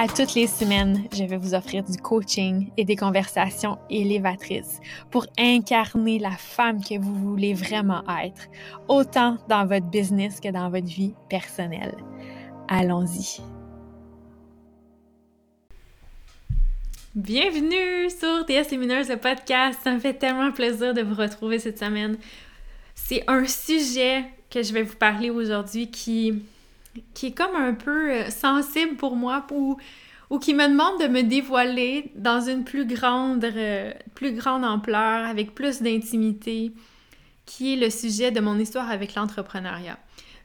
[0.00, 4.78] À toutes les semaines, je vais vous offrir du coaching et des conversations élévatrices
[5.10, 8.46] pour incarner la femme que vous voulez vraiment être,
[8.86, 11.96] autant dans votre business que dans votre vie personnelle.
[12.68, 13.40] Allons-y.
[17.16, 19.80] Bienvenue sur TS Lumineuse, le podcast.
[19.82, 22.18] Ça me fait tellement plaisir de vous retrouver cette semaine.
[22.94, 26.40] C'est un sujet que je vais vous parler aujourd'hui qui
[27.14, 29.78] qui est comme un peu euh, sensible pour moi ou,
[30.38, 35.54] qui me demande de me dévoiler dans une plus grande, euh, plus grande ampleur, avec
[35.54, 36.72] plus d'intimité,
[37.46, 39.98] qui est le sujet de mon histoire avec l'entrepreneuriat.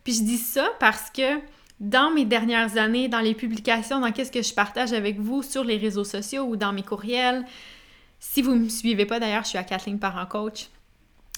[0.03, 1.39] Puis je dis ça parce que
[1.79, 5.63] dans mes dernières années, dans les publications, dans qu'est-ce que je partage avec vous sur
[5.63, 7.45] les réseaux sociaux ou dans mes courriels,
[8.19, 10.67] si vous ne me suivez pas d'ailleurs, je suis à Kathleen Parent Coach.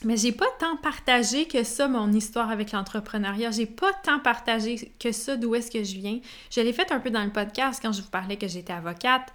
[0.03, 3.51] Mais j'ai pas tant partagé que ça mon histoire avec l'entrepreneuriat.
[3.51, 6.19] J'ai pas tant partagé que ça d'où est-ce que je viens.
[6.52, 9.33] Je l'ai fait un peu dans le podcast quand je vous parlais que j'étais avocate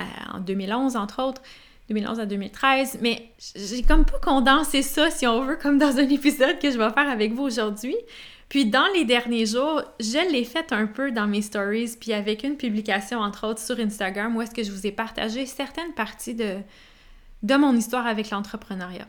[0.00, 1.42] euh, en 2011 entre autres.
[1.88, 6.08] 2011 à 2013, mais j'ai comme pas condensé ça, si on veut, comme dans un
[6.08, 7.94] épisode que je vais faire avec vous aujourd'hui.
[8.48, 12.42] Puis dans les derniers jours, je l'ai fait un peu dans mes stories, puis avec
[12.42, 16.34] une publication, entre autres, sur Instagram, où est-ce que je vous ai partagé certaines parties
[16.34, 16.56] de,
[17.42, 19.06] de mon histoire avec l'entrepreneuriat.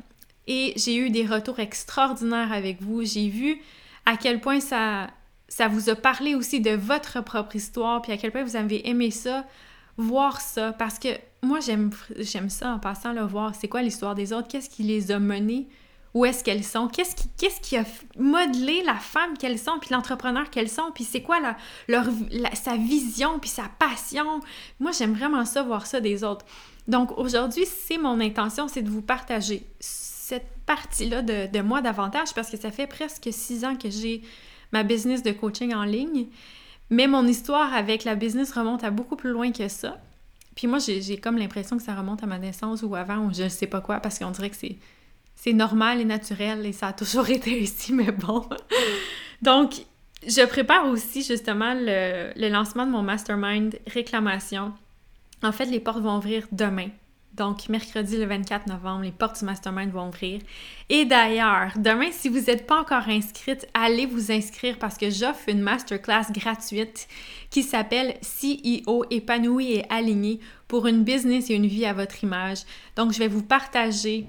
[0.47, 3.03] Et j'ai eu des retours extraordinaires avec vous.
[3.03, 3.61] J'ai vu
[4.05, 5.07] à quel point ça,
[5.47, 8.87] ça vous a parlé aussi de votre propre histoire, puis à quel point vous avez
[8.87, 9.45] aimé ça,
[9.97, 11.09] voir ça, parce que
[11.43, 11.91] moi, j'aime,
[12.49, 13.53] ça en passant, le voir.
[13.55, 14.47] C'est quoi l'histoire des autres?
[14.47, 15.67] Qu'est-ce qui les a menés?
[16.13, 16.87] Où est-ce qu'elles sont?
[16.87, 17.29] Qu'est-ce qui,
[17.61, 17.83] qui a
[18.17, 21.37] modelé la femme qu'elles sont, puis l'entrepreneur qu'elles sont, puis c'est quoi
[21.87, 22.05] leur,
[22.53, 24.39] sa vision, puis sa passion?
[24.79, 26.45] Moi, j'aime vraiment ça, voir ça des autres.
[26.87, 29.63] Donc aujourd'hui, c'est mon intention, c'est de vous partager
[30.27, 34.21] cette partie-là de, moi davantage parce que ça fait presque six ans que j'ai
[34.73, 36.25] ma business de coaching en ligne.
[36.89, 39.97] Mais mon histoire avec la business remonte à beaucoup plus loin que ça.
[40.53, 43.43] Puis moi, j'ai comme l'impression que ça remonte à ma naissance ou avant ou je
[43.43, 44.57] ne sais pas quoi parce qu'on dirait que
[45.35, 48.45] c'est normal et naturel et ça a toujours été ici, mais bon.
[49.41, 49.75] Donc,
[50.27, 54.73] je prépare aussi justement le lancement de mon mastermind réclamation.
[55.41, 56.89] En fait, les portes vont ouvrir demain.
[57.37, 60.41] Donc, mercredi le 24 novembre, les portes du Mastermind vont ouvrir.
[60.89, 65.47] Et d'ailleurs, demain, si vous n'êtes pas encore inscrite, allez vous inscrire parce que j'offre
[65.47, 67.07] une masterclass gratuite
[67.51, 72.63] qui s'appelle CEO épanoui et aligné pour une business et une vie à votre image.
[72.95, 74.25] Donc, je vais vous partager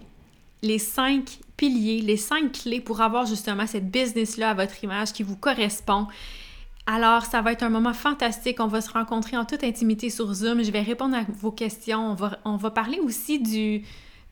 [0.62, 5.22] les cinq piliers, les cinq clés pour avoir justement cette business-là à votre image qui
[5.22, 6.08] vous correspond
[6.90, 8.60] alors, ça va être un moment fantastique.
[8.60, 10.64] On va se rencontrer en toute intimité sur Zoom.
[10.64, 12.16] Je vais répondre à vos questions.
[12.46, 13.84] On va, parler aussi du,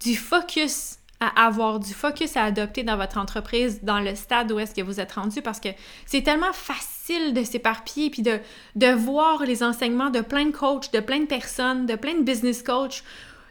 [0.02, 4.58] du focus à avoir, du focus à adopter dans votre entreprise, dans le stade où
[4.58, 5.68] est-ce que vous êtes rendu, parce que
[6.06, 8.38] c'est tellement facile de s'éparpiller puis de,
[8.74, 12.22] de voir les enseignements de plein de coachs, de plein de personnes, de plein de
[12.22, 13.02] business coachs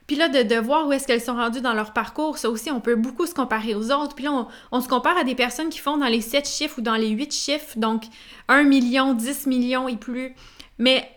[0.07, 2.79] puis là, de, voir où est-ce qu'elles sont rendues dans leur parcours, ça aussi, on
[2.79, 4.13] peut beaucoup se comparer aux autres.
[4.13, 6.81] Puis là, on, se compare à des personnes qui font dans les 7 chiffres ou
[6.81, 8.03] dans les 8 chiffres, donc
[8.47, 10.35] 1 million, 10 millions et plus.
[10.77, 11.09] Mais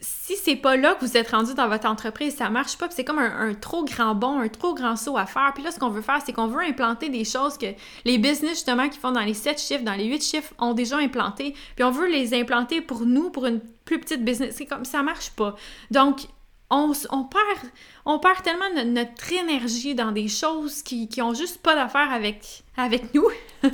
[0.00, 3.04] si c'est pas là que vous êtes rendu dans votre entreprise, ça marche pas, c'est
[3.04, 5.52] comme un, trop grand bond, un trop grand saut à faire.
[5.54, 7.66] Puis là, ce qu'on veut faire, c'est qu'on veut implanter des choses que
[8.04, 10.96] les business, justement, qui font dans les 7 chiffres, dans les 8 chiffres, ont déjà
[10.96, 11.54] implanté.
[11.76, 14.54] Puis on veut les implanter pour nous, pour une plus petite business.
[14.56, 15.54] C'est comme ça marche pas.
[15.92, 16.26] Donc,
[16.70, 22.62] on, perd, tellement notre, énergie dans des choses qui, qui ont juste pas d'affaire avec,
[22.76, 23.28] avec nous.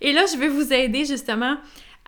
[0.00, 1.56] Et là, je vais vous aider justement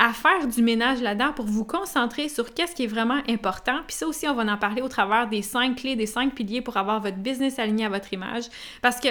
[0.01, 3.81] à faire du ménage là-dedans pour vous concentrer sur qu'est-ce qui est vraiment important.
[3.87, 6.63] Puis ça aussi, on va en parler au travers des cinq clés, des cinq piliers
[6.63, 8.45] pour avoir votre business aligné à votre image.
[8.81, 9.09] Parce que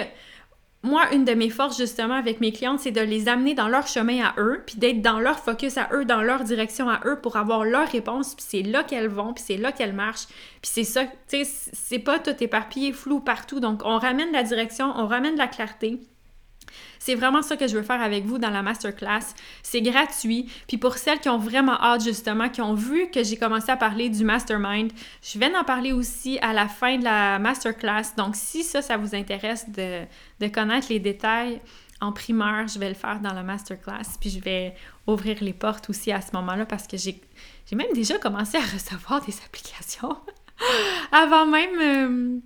[0.82, 3.86] moi, une de mes forces justement avec mes clientes, c'est de les amener dans leur
[3.86, 7.20] chemin à eux, puis d'être dans leur focus à eux, dans leur direction à eux
[7.20, 10.70] pour avoir leur réponse, puis c'est là qu'elles vont, puis c'est là qu'elles marchent, puis
[10.72, 14.92] c'est ça, tu sais, c'est pas tout éparpillé, flou partout, donc on ramène la direction,
[14.96, 16.00] on ramène la clarté,
[16.98, 19.34] c'est vraiment ça que je veux faire avec vous dans la masterclass.
[19.62, 20.50] C'est gratuit.
[20.68, 23.76] Puis pour celles qui ont vraiment hâte, justement, qui ont vu que j'ai commencé à
[23.76, 28.14] parler du mastermind, je vais en parler aussi à la fin de la masterclass.
[28.16, 31.60] Donc si ça, ça vous intéresse de, connaître les détails,
[32.00, 34.74] en primeur, je vais le faire dans la masterclass, puis je vais
[35.06, 37.20] ouvrir les portes aussi à ce moment-là parce que j'ai
[37.72, 40.16] même déjà commencé à recevoir des applications
[41.12, 42.38] avant même, euh,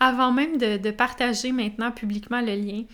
[0.00, 2.84] avant même de, partager maintenant publiquement le lien.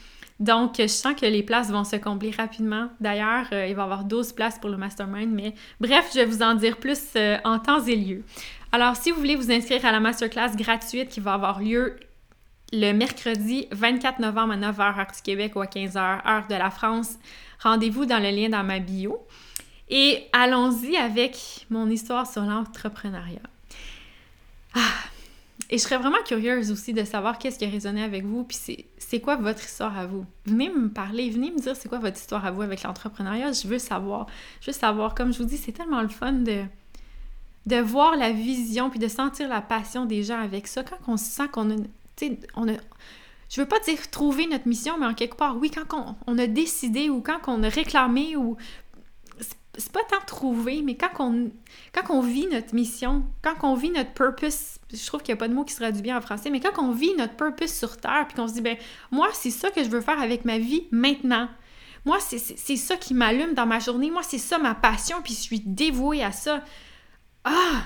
[0.41, 2.89] Donc, je sens que les places vont se combler rapidement.
[2.99, 6.25] D'ailleurs, euh, il va y avoir 12 places pour le mastermind, mais bref, je vais
[6.25, 8.25] vous en dire plus euh, en temps et lieu.
[8.73, 11.97] Alors, si vous voulez vous inscrire à la masterclass gratuite qui va avoir lieu
[12.73, 16.71] le mercredi 24 novembre à 9h heure du Québec ou à 15h heure de la
[16.71, 17.19] France,
[17.63, 19.19] rendez-vous dans le lien dans ma bio.
[19.91, 23.41] Et allons-y avec mon histoire sur l'entrepreneuriat.
[24.75, 24.81] Ah,
[25.73, 28.59] et je serais vraiment curieuse aussi de savoir qu'est-ce qui a résonné avec vous, puis
[28.99, 30.27] c'est quoi votre histoire à vous?
[30.45, 33.53] Venez me parler, venez me dire c'est quoi votre histoire à vous avec l'entrepreneuriat.
[33.53, 34.27] Je veux savoir.
[34.61, 35.15] Je veux savoir.
[35.15, 36.65] Comme je vous dis, c'est tellement le fun de,
[37.67, 40.83] de voir la vision puis de sentir la passion des gens avec ça.
[40.83, 41.77] Quand on sent qu'on a,
[42.57, 42.73] on a,
[43.49, 46.37] je veux pas dire trouver notre mission, mais en quelque part, oui, quand on, on
[46.37, 48.57] a décidé ou quand on a réclamé ou
[49.79, 51.53] c'est pas tant trouver, mais quand on,
[51.93, 55.41] quand on vit notre mission, quand on vit notre purpose, je trouve qu'il n'y a
[55.41, 57.73] pas de mot qui se traduit bien en français, mais quand on vit notre purpose
[57.73, 58.77] sur Terre, puis qu'on se dit, ben
[59.11, 61.49] moi, c'est ça que je veux faire avec ma vie maintenant.
[62.05, 64.11] Moi, c'est ça qui m'allume dans ma journée.
[64.11, 66.65] Moi, c'est ça ma passion, puis je suis dévouée à ça.
[67.45, 67.83] Ah!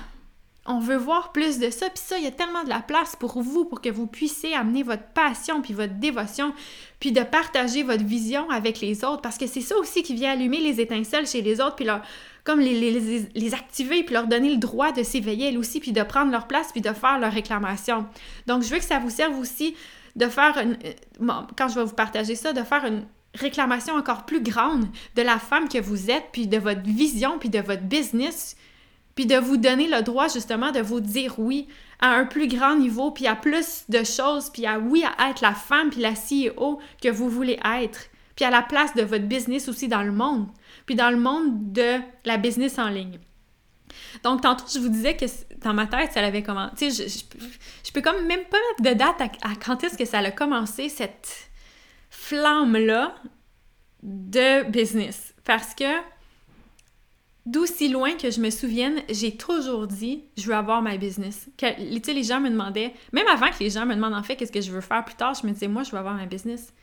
[0.65, 1.89] on veut voir plus de ça.
[1.89, 4.55] Puis ça, il y a tellement de la place pour vous, pour que vous puissiez
[4.55, 6.53] amener votre passion, puis votre dévotion,
[6.99, 9.21] puis de partager votre vision avec les autres.
[9.21, 12.01] Parce que c'est ça aussi qui vient allumer les étincelles chez les autres, puis leur,
[12.45, 16.03] comme les, les, activer, puis leur donner le droit de s'éveiller elles aussi, puis de
[16.03, 18.05] prendre leur place, puis de faire leur réclamation.
[18.45, 19.75] Donc, je veux que ça vous serve aussi
[20.15, 23.03] de faire, une, euh, quand je vais vous partager ça, de faire une
[23.33, 27.49] réclamation encore plus grande de la femme que vous êtes, puis de votre vision, puis
[27.49, 28.55] de votre business,
[29.15, 31.67] puis de vous donner le droit justement de vous dire oui
[31.99, 35.41] à un plus grand niveau, puis à plus de choses, puis à oui à être
[35.41, 39.25] la femme, puis la CEO que vous voulez être, puis à la place de votre
[39.25, 40.47] business aussi dans le monde,
[40.85, 43.19] puis dans le monde de la business en ligne.
[44.23, 45.25] Donc, tantôt, je vous disais que
[45.61, 46.89] dans ma tête, ça avait commencé.
[46.89, 47.19] Je, je,
[47.85, 50.31] je, peux comme même pas mettre de date à, à quand est-ce que ça a
[50.31, 51.49] commencé, cette
[52.09, 53.15] flamme-là
[54.03, 55.33] de business.
[55.43, 55.85] Parce que
[57.45, 61.47] D'aussi loin que je me souvienne, j'ai toujours dit je veux avoir ma business.
[61.57, 64.35] tu sais, les gens me demandaient, même avant que les gens me demandent en fait
[64.35, 66.25] qu'est-ce que je veux faire plus tard, je me disais moi je veux avoir ma
[66.25, 66.73] business.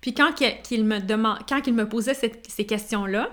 [0.00, 0.98] Puis quand qu'ils me
[1.48, 3.30] quand ils me posaient ces questions-là,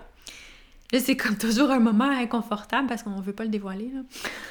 [0.92, 3.92] là c'est comme toujours un moment inconfortable parce qu'on veut pas le dévoiler.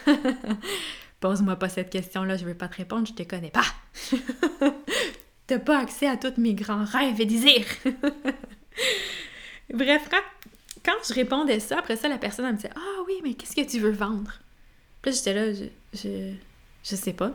[1.21, 3.65] Pose-moi pas cette question-là, je veux pas te répondre, je te connais pas.
[5.47, 7.67] T'as pas accès à tous mes grands rêves et désirs.
[9.73, 10.09] Bref,
[10.85, 13.57] quand je répondais ça, après ça, la personne, elle me disait Ah oui, mais qu'est-ce
[13.57, 14.33] que tu veux vendre
[15.03, 16.33] Puis là, j'étais là, je, je,
[16.85, 17.31] je, sais pas.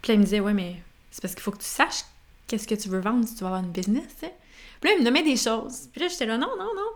[0.00, 2.04] Puis là, il me disait Ouais, mais c'est parce qu'il faut que tu saches
[2.52, 4.34] qu'est-ce que tu veux vendre si tu vas avoir une business, tu sais.
[4.80, 5.88] Puis là, il me nommait des choses.
[5.92, 6.90] Puis là, j'étais là Non, non, non.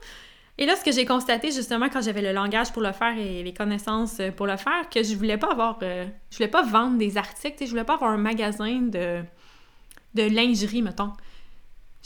[0.59, 3.43] Et là, ce que j'ai constaté justement quand j'avais le langage pour le faire et
[3.43, 6.97] les connaissances pour le faire, que je voulais pas avoir, euh, je voulais pas vendre
[6.99, 9.23] des articles, je voulais pas avoir un magasin de,
[10.15, 11.13] de lingerie, mettons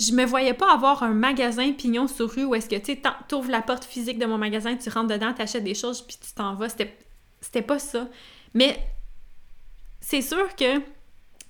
[0.00, 3.50] je me voyais pas avoir un magasin pignon sur rue où est-ce que tu ouvres
[3.50, 6.32] la porte physique de mon magasin, tu rentres dedans, tu achètes des choses puis tu
[6.32, 6.70] t'en vas.
[6.70, 8.08] C'était pas ça.
[8.54, 8.78] Mais
[10.00, 10.80] c'est sûr que,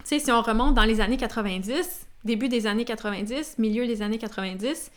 [0.05, 4.19] sais, si on remonte dans les années 90, début des années 90, milieu des années
[4.19, 4.91] 90,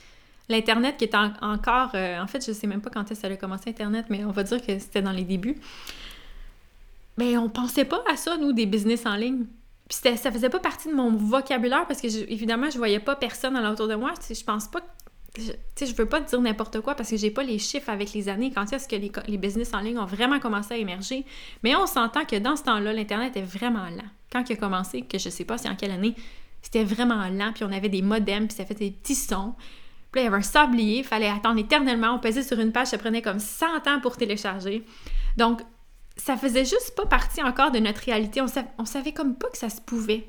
[0.50, 1.91] l'Internet qui est encore.
[1.95, 4.25] Euh, en fait, je sais même pas quand est-ce que ça a commencé Internet, mais
[4.25, 5.57] on va dire que c'était dans les débuts.
[7.17, 9.45] Mais on pensait pas à ça, nous, des business en ligne.
[9.87, 13.56] Puis ça faisait pas partie de mon vocabulaire parce que, évidemment, je voyais pas personne
[13.57, 14.13] autour de moi.
[14.28, 14.80] Je pense pas
[15.42, 18.30] sais, je veux pas dire n'importe quoi parce que j'ai pas les chiffres avec les
[18.30, 21.25] années, quand est-ce que les, les, business en ligne ont vraiment commencé à émerger.
[21.63, 24.09] Mais on s'entend que dans ce temps-là, l'Internet est vraiment lent.
[24.31, 26.16] Quand il a commencé, que je sais pas si en quelle année,
[26.61, 29.56] c'était vraiment lent, puis on avait des modems, puis ça faisait des petits sons.
[30.11, 32.13] Puis il y avait un sablier, il fallait attendre éternellement.
[32.13, 34.85] On pesait sur une page, ça prenait comme 100 ans pour télécharger.
[35.37, 35.61] Donc,
[36.16, 38.40] ça faisait juste pas partie encore de notre réalité.
[38.40, 38.45] On,
[38.78, 40.28] on savait comme pas que ça se pouvait.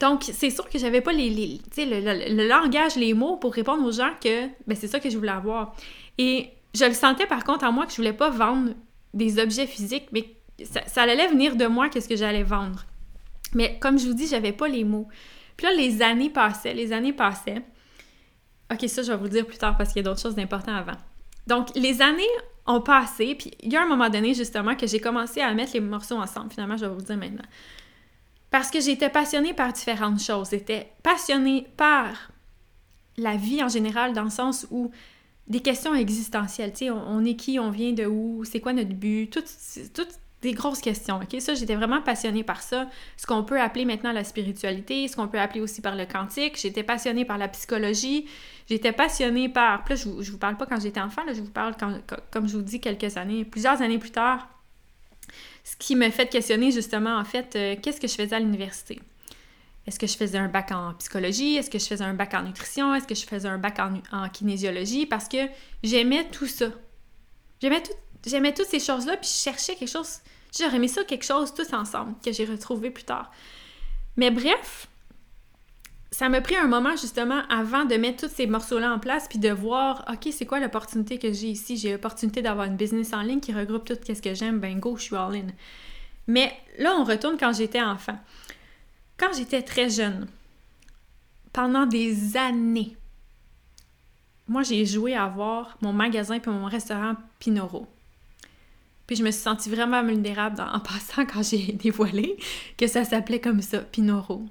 [0.00, 3.84] Donc, c'est sûr que j'avais pas les, les le, le, langage, les mots pour répondre
[3.84, 5.74] aux gens que ben, c'est ça que je voulais avoir.
[6.16, 8.72] Et je le sentais par contre en moi que je voulais pas vendre
[9.12, 10.24] des objets physiques, mais
[10.64, 12.84] ça, ça allait venir de moi qu'est-ce que j'allais vendre.
[13.54, 15.08] Mais comme je vous dis, j'avais pas les mots.
[15.56, 17.62] Puis là, les années passaient, les années passaient.
[18.72, 20.36] Ok, ça, je vais vous le dire plus tard parce qu'il y a d'autres choses
[20.36, 20.96] d'importantes avant.
[21.46, 22.22] Donc, les années
[22.66, 25.72] ont passé, puis il y a un moment donné, justement, que j'ai commencé à mettre
[25.74, 26.52] les morceaux ensemble.
[26.52, 27.44] Finalement, je vais vous le dire maintenant.
[28.50, 30.50] Parce que j'étais passionnée par différentes choses.
[30.50, 32.32] J'étais passionnée par
[33.16, 34.90] la vie en général, dans le sens où
[35.46, 36.72] des questions existentielles.
[36.72, 39.44] Tu sais, on, est qui, on vient de où, c'est quoi notre but, tout,
[39.94, 40.08] tout
[40.42, 41.40] des grosses questions, ok?
[41.40, 42.88] Ça, j'étais vraiment passionnée par ça.
[43.16, 46.58] Ce qu'on peut appeler maintenant la spiritualité, ce qu'on peut appeler aussi par le quantique.
[46.58, 48.26] J'étais passionnée par la psychologie.
[48.68, 49.84] J'étais passionnée par...
[49.84, 51.92] Puis là, je vous, vous parle pas quand j'étais enfant, là, je vous parle, quand,
[52.30, 54.48] comme je vous dis, quelques années, plusieurs années plus tard.
[55.70, 59.00] Ce qui m'a fait questionner, justement, en fait, euh, qu'est-ce que je faisais à l'université?
[59.86, 61.56] Est-ce que je faisais un bac en psychologie?
[61.56, 62.94] Est-ce que je faisais un bac en nutrition?
[62.94, 65.06] Est-ce que je faisais un bac en, en kinésiologie?
[65.06, 65.38] Parce que
[65.82, 66.66] j'aimais tout ça.
[67.60, 67.92] J'aimais tout,
[68.26, 70.18] J'aimais toutes ces choses-là, puis je cherchais quelque chose.
[70.58, 73.30] J'aurais aimé ça, quelque chose, tous ensemble, que j'ai retrouvé plus tard.
[74.16, 74.88] Mais bref,
[76.10, 79.38] ça m'a pris un moment justement avant de mettre tous ces morceaux-là en place, puis
[79.38, 81.76] de voir, OK, c'est quoi l'opportunité que j'ai ici?
[81.76, 84.96] J'ai l'opportunité d'avoir une business en ligne qui regroupe tout ce que j'aime, ben go,
[84.96, 85.46] je suis all in.
[86.26, 88.18] Mais là, on retourne quand j'étais enfant.
[89.16, 90.26] Quand j'étais très jeune,
[91.52, 92.96] pendant des années,
[94.48, 97.86] moi, j'ai joué à avoir mon magasin puis mon restaurant Pinoro.
[99.06, 102.36] Puis je me suis sentie vraiment vulnérable en passant quand j'ai dévoilé
[102.76, 104.44] que ça s'appelait comme ça, Pinoro.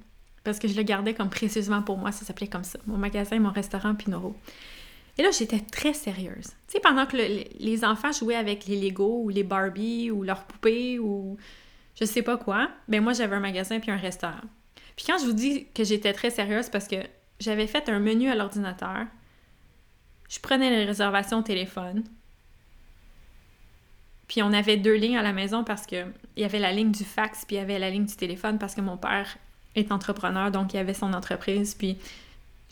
[0.49, 2.79] Parce que je le gardais comme précieusement pour moi, ça s'appelait comme ça.
[2.87, 4.35] Mon magasin, mon restaurant Pinoro.
[5.19, 6.47] Et là, j'étais très sérieuse.
[6.67, 10.45] Tu sais, pendant que les enfants jouaient avec les Lego ou les Barbie ou leurs
[10.45, 11.37] poupées ou
[11.99, 14.41] je sais pas quoi, ben moi, j'avais un magasin puis un restaurant.
[14.95, 16.95] Puis quand je vous dis que j'étais très sérieuse, parce que
[17.39, 19.05] j'avais fait un menu à l'ordinateur,
[20.29, 22.03] je prenais les réservations au téléphone,
[24.27, 26.91] puis on avait deux lignes à la maison parce que il y avait la ligne
[26.91, 29.37] du fax, puis il y avait la ligne du téléphone parce que mon père
[29.75, 31.75] est entrepreneur, donc il avait son entreprise.
[31.75, 31.97] Puis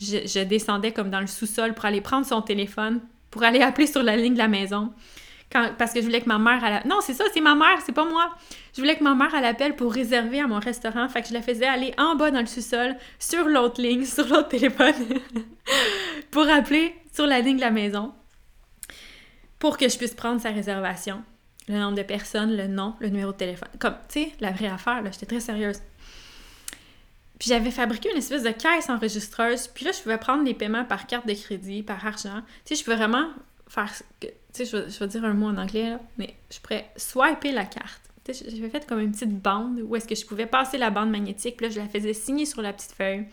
[0.00, 3.00] je, descendais comme dans le sous-sol pour aller prendre son téléphone,
[3.30, 4.92] pour aller appeler sur la ligne de la maison.
[5.50, 6.62] Parce que je voulais que ma mère...
[6.62, 6.86] Elle...
[6.88, 8.30] Non, c'est ça, c'est ma mère, c'est pas moi.
[8.76, 11.08] Je voulais que ma mère, elle appelle pour réserver à mon restaurant.
[11.08, 14.28] Fait que je la faisais aller en bas dans le sous-sol, sur l'autre ligne, sur
[14.28, 14.94] l'autre téléphone,
[16.30, 18.12] pour appeler sur la ligne de la maison,
[19.58, 21.22] pour que je puisse prendre sa réservation
[21.68, 23.68] le nombre de personnes, le nom, le numéro de téléphone.
[23.78, 25.80] Comme, tu sais, la vraie affaire, là, j'étais très sérieuse.
[27.38, 30.84] Puis j'avais fabriqué une espèce de caisse enregistreuse, puis là, je pouvais prendre les paiements
[30.84, 32.42] par carte de crédit, par argent.
[32.64, 33.28] Tu sais, je pouvais vraiment
[33.68, 33.92] faire...
[34.20, 37.64] Tu sais, je, vais, dire un mot en anglais, là, mais je pourrais swiper la
[37.64, 38.02] carte.
[38.24, 40.90] Tu sais, j'avais fait comme une petite bande où est-ce que je pouvais passer la
[40.90, 43.26] bande magnétique, puis là, je la faisais signer sur la petite feuille.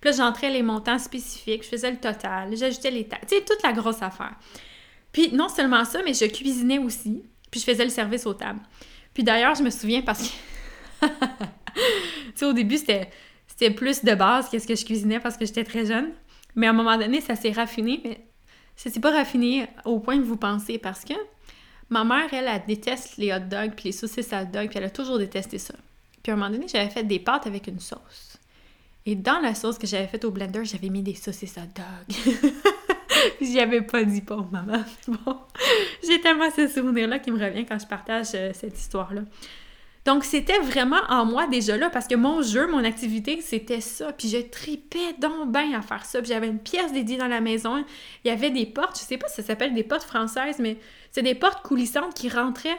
[0.00, 3.26] Puis là, j'entrais les montants spécifiques, je faisais le total, j'ajoutais les taxes.
[3.28, 4.36] Tu sais, toute la grosse affaire.
[5.10, 7.24] Puis non seulement ça, mais je cuisinais aussi.
[7.50, 8.60] Puis je faisais le service aux tables.
[9.14, 11.06] Puis d'ailleurs, je me souviens parce que.
[11.06, 11.10] tu
[12.36, 13.10] sais, au début, c'était,
[13.58, 16.10] c'était plus de base qu'est-ce que je cuisinais parce que j'étais très jeune.
[16.54, 18.00] Mais à un moment donné, ça s'est raffiné.
[18.04, 18.20] Mais
[18.76, 21.14] ça s'est pas raffiné au point que vous pensez parce que
[21.90, 24.84] ma mère, elle, elle déteste les hot dogs puis les saucisses hot dogs, puis elle
[24.84, 25.74] a toujours détesté ça.
[26.22, 28.38] Puis à un moment donné, j'avais fait des pâtes avec une sauce.
[29.04, 32.52] Et dans la sauce que j'avais faite au blender, j'avais mis des saucisses hot dogs.
[33.40, 34.84] J'y avais pas dit pour maman.
[35.08, 35.36] Bon,
[36.06, 39.22] j'ai tellement ce souvenir-là qui me revient quand je partage euh, cette histoire-là.
[40.08, 44.10] Donc, c'était vraiment en moi déjà là, parce que mon jeu, mon activité, c'était ça.
[44.10, 46.22] Puis je tripais donc bien à faire ça.
[46.22, 47.84] Puis j'avais une pièce dédiée dans la maison.
[48.24, 50.78] Il y avait des portes, je sais pas si ça s'appelle des portes françaises, mais
[51.12, 52.78] c'est des portes coulissantes qui rentraient,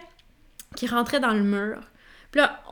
[0.75, 1.83] qui rentraient dans le mur.
[2.31, 2.63] Puis là,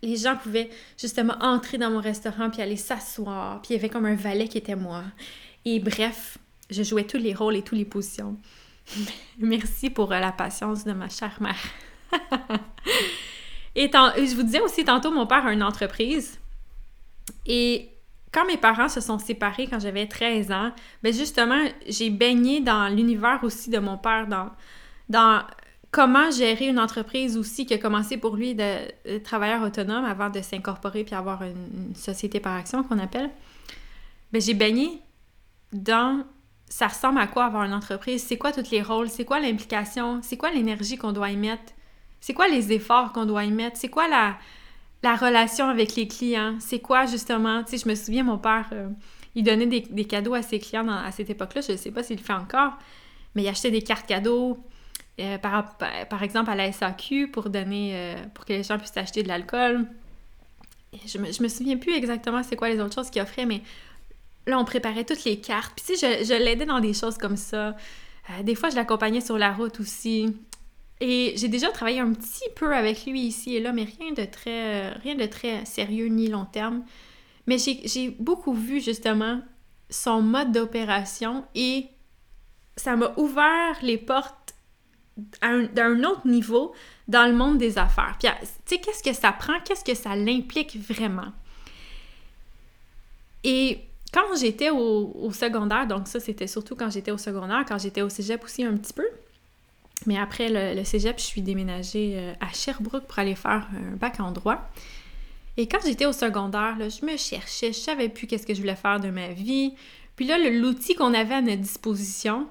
[0.00, 3.60] les gens pouvaient justement entrer dans mon restaurant puis aller s'asseoir.
[3.60, 5.04] Puis il y avait comme un valet qui était moi.
[5.66, 6.38] Et bref,
[6.70, 8.38] je jouais tous les rôles et toutes les positions.
[9.38, 11.60] Merci pour euh, la patience de ma chère mère.
[13.74, 16.38] et je vous disais aussi tantôt, mon père a une entreprise.
[17.46, 17.90] Et
[18.32, 22.88] quand mes parents se sont séparés quand j'avais 13 ans, ben justement, j'ai baigné dans
[22.88, 24.26] l'univers aussi de mon père,
[25.08, 25.42] dans,
[25.90, 30.40] comment gérer une entreprise aussi qui a commencé pour lui de, travailleur autonome avant de
[30.40, 33.30] s'incorporer puis avoir une, une, société par action qu'on appelle.
[34.32, 35.02] Ben, j'ai baigné
[35.72, 36.24] dans
[36.72, 38.24] ça ressemble à quoi avoir une entreprise?
[38.26, 39.10] C'est quoi tous les rôles?
[39.10, 40.20] C'est quoi l'implication?
[40.22, 41.74] C'est quoi l'énergie qu'on doit y mettre?
[42.22, 43.76] C'est quoi les efforts qu'on doit y mettre?
[43.76, 44.38] C'est quoi la,
[45.02, 46.54] la relation avec les clients?
[46.60, 47.64] C'est quoi justement?
[47.64, 48.88] Tu sais, je me souviens, mon père, euh,
[49.34, 51.62] il donnait des, cadeaux à ses clients à cette époque-là.
[51.62, 52.78] Je ne sais pas s'il le fait encore,
[53.34, 54.56] mais il achetait des cartes cadeaux.
[55.20, 59.22] Euh, par, exemple à la SAQ pour donner euh, pour que les gens puissent acheter
[59.22, 59.86] de l'alcool.
[61.04, 63.62] Je me, je me souviens plus exactement c'est quoi les autres choses qu'il offrait, mais
[64.46, 65.72] là, on préparait toutes les cartes.
[65.74, 67.74] Puis, tu sais, je, l'aidais dans des choses comme ça.
[68.42, 70.34] Des fois, je l'accompagnais sur la route aussi.
[71.04, 74.24] Et j'ai déjà travaillé un petit peu avec lui ici et là, mais rien de
[74.24, 76.84] très, rien de très sérieux ni long terme.
[77.48, 79.40] Mais j'ai beaucoup vu justement
[79.90, 81.88] son mode d'opération et
[82.76, 84.54] ça m'a ouvert les portes
[85.40, 86.72] d'un autre niveau
[87.08, 88.16] dans le monde des affaires.
[88.20, 88.30] Puis,
[88.64, 89.58] tu sais, qu'est-ce que ça prend?
[89.64, 91.32] Qu'est-ce que ça l'implique vraiment?
[93.42, 93.80] Et
[94.14, 98.08] quand j'étais au, secondaire, donc ça c'était surtout quand j'étais au secondaire, quand j'étais au
[98.08, 99.06] cégep aussi un petit peu,
[100.06, 104.20] Mais après le, cégep, je suis déménagée euh, à Sherbrooke pour aller faire un bac
[104.20, 104.70] en droit.
[105.56, 108.76] Et quand j'étais au secondaire, je me cherchais, je savais plus qu'est-ce que je voulais
[108.76, 109.74] faire de ma vie.
[110.16, 112.48] Puis là, l'outil qu'on avait à notre disposition,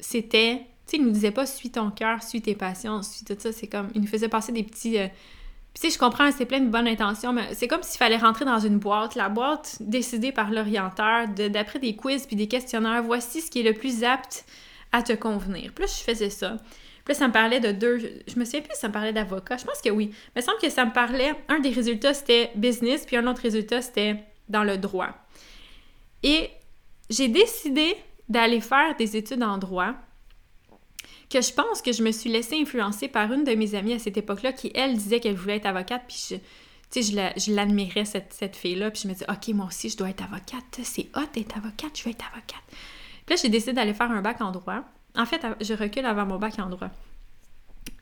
[0.00, 3.36] c'était, tu sais, il nous disait pas suis ton cœur, suis tes passions, suis tout
[3.38, 3.52] ça.
[3.52, 4.98] C'est comme, il nous faisait passer des petits.
[4.98, 5.08] Euh,
[5.74, 8.44] tu sais, je comprends, c'est plein de bonnes intentions, mais c'est comme s'il fallait rentrer
[8.44, 9.16] dans une boîte.
[9.16, 13.64] La boîte décidée par l'orienteur, d'après des quiz puis des questionnaires, voici ce qui est
[13.64, 14.46] le plus apte
[14.94, 15.72] à te convenir.
[15.76, 16.56] Là, je faisais ça.
[17.08, 17.98] Là, ça me parlait de deux.
[17.98, 19.56] Je me souviens plus si ça me parlait d'avocat.
[19.56, 20.14] Je pense que oui.
[20.34, 21.34] Mais il me semble que ça me parlait.
[21.48, 25.08] Un des résultats, c'était business, puis un autre résultat, c'était dans le droit.
[26.22, 26.48] Et
[27.10, 27.96] j'ai décidé
[28.28, 29.94] d'aller faire des études en droit
[31.28, 33.98] que je pense que je me suis laissée influencer par une de mes amies à
[33.98, 36.38] cette époque-là qui, elle, disait qu'elle voulait être avocate, puis
[36.94, 40.10] je, je l'admirais, cette, cette fille-là, puis je me disais, OK, moi aussi, je dois
[40.10, 42.62] être avocate, c'est hot d'être avocate, je veux être avocate.
[43.26, 44.82] Puis là, j'ai décidé d'aller faire un bac en droit.
[45.16, 46.90] En fait, je recule avant mon bac en droit.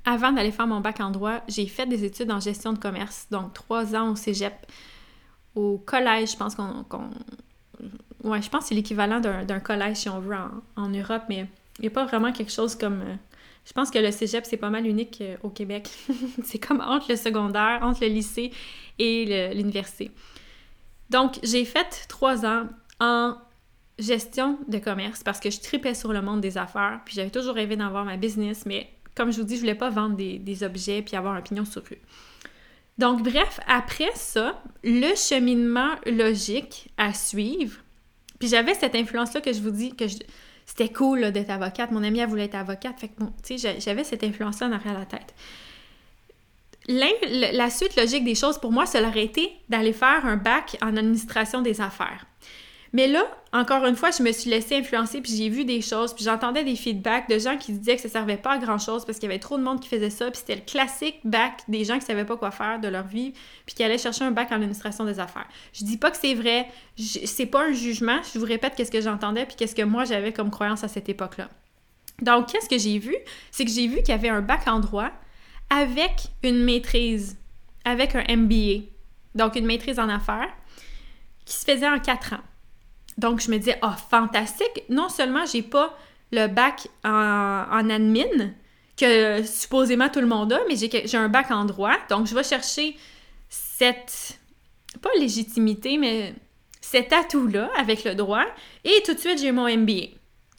[0.04, 3.26] Avant d'aller faire mon bac en droit, j'ai fait des études en gestion de commerce,
[3.30, 4.54] donc trois ans au cégep.
[5.54, 6.84] Au collège, je pense qu'on.
[8.24, 10.36] ouais, je pense que c'est l'équivalent d'un collège, si on veut,
[10.76, 11.46] en, Europe, mais
[11.78, 13.02] il n'y a pas vraiment quelque chose comme.
[13.02, 13.14] Euh,
[13.64, 15.88] je pense que le cégep, c'est pas mal unique euh, au Québec.
[16.42, 18.50] c'est comme entre le secondaire, entre le lycée
[18.98, 20.10] et l'université.
[21.10, 22.66] Donc, j'ai fait trois ans
[22.98, 23.36] en
[24.02, 27.54] gestion de commerce parce que je tripais sur le monde des affaires, puis j'avais toujours
[27.54, 31.02] rêvé d'avoir ma business, mais comme je vous dis, je voulais pas vendre des, objets
[31.02, 31.98] puis avoir un pignon sur rue.
[32.98, 37.78] Donc, bref, après ça, le cheminement logique à suivre,
[38.38, 40.04] puis j'avais cette influence-là que je vous dis que
[40.66, 41.90] c'était cool d'être avocate.
[41.90, 42.98] Mon amie, elle voulait être avocate.
[42.98, 45.34] Fait que, bon, tu j'avais cette influence-là en arrière la tête.
[46.88, 50.96] La, suite logique des choses, pour moi, ça aurait été d'aller faire un bac en
[50.96, 52.26] administration des affaires.
[52.94, 56.12] Mais là, encore une fois, je me suis laissée influencer, puis j'ai vu des choses,
[56.12, 59.18] puis j'entendais des feedbacks de gens qui disaient que ça servait pas à grand-chose parce
[59.18, 61.84] qu'il y avait trop de monde qui faisait ça, puis c'était le classique bac des
[61.84, 63.32] gens qui savaient pas quoi faire de leur vie,
[63.64, 65.48] puis qui allaient chercher un bac en administration des affaires.
[65.72, 66.68] Je dis pas que c'est vrai,
[66.98, 70.32] c'est pas un jugement, je vous répète qu'est-ce que j'entendais, puis qu'est-ce que moi j'avais
[70.32, 71.48] comme croyance à cette époque-là.
[72.20, 73.16] Donc, qu'est-ce que j'ai vu?
[73.50, 75.10] C'est que j'ai vu qu'il y avait un bac en droit
[75.70, 77.38] avec une maîtrise,
[77.86, 78.84] avec un MBA,
[79.34, 80.52] donc une maîtrise en affaires,
[81.46, 82.42] qui se faisait en quatre ans.
[83.18, 84.84] Donc, je me disais, oh, fantastique!
[84.88, 85.96] Non seulement j'ai pas
[86.32, 88.52] le bac en, admin,
[88.96, 91.94] que supposément tout le monde a, mais j'ai un bac en droit.
[92.08, 92.96] Donc, je vais chercher
[93.48, 94.38] cette,
[95.00, 96.34] pas légitimité, mais
[96.80, 98.44] cet atout-là avec le droit.
[98.84, 100.08] Et tout de suite, j'ai mon MBA.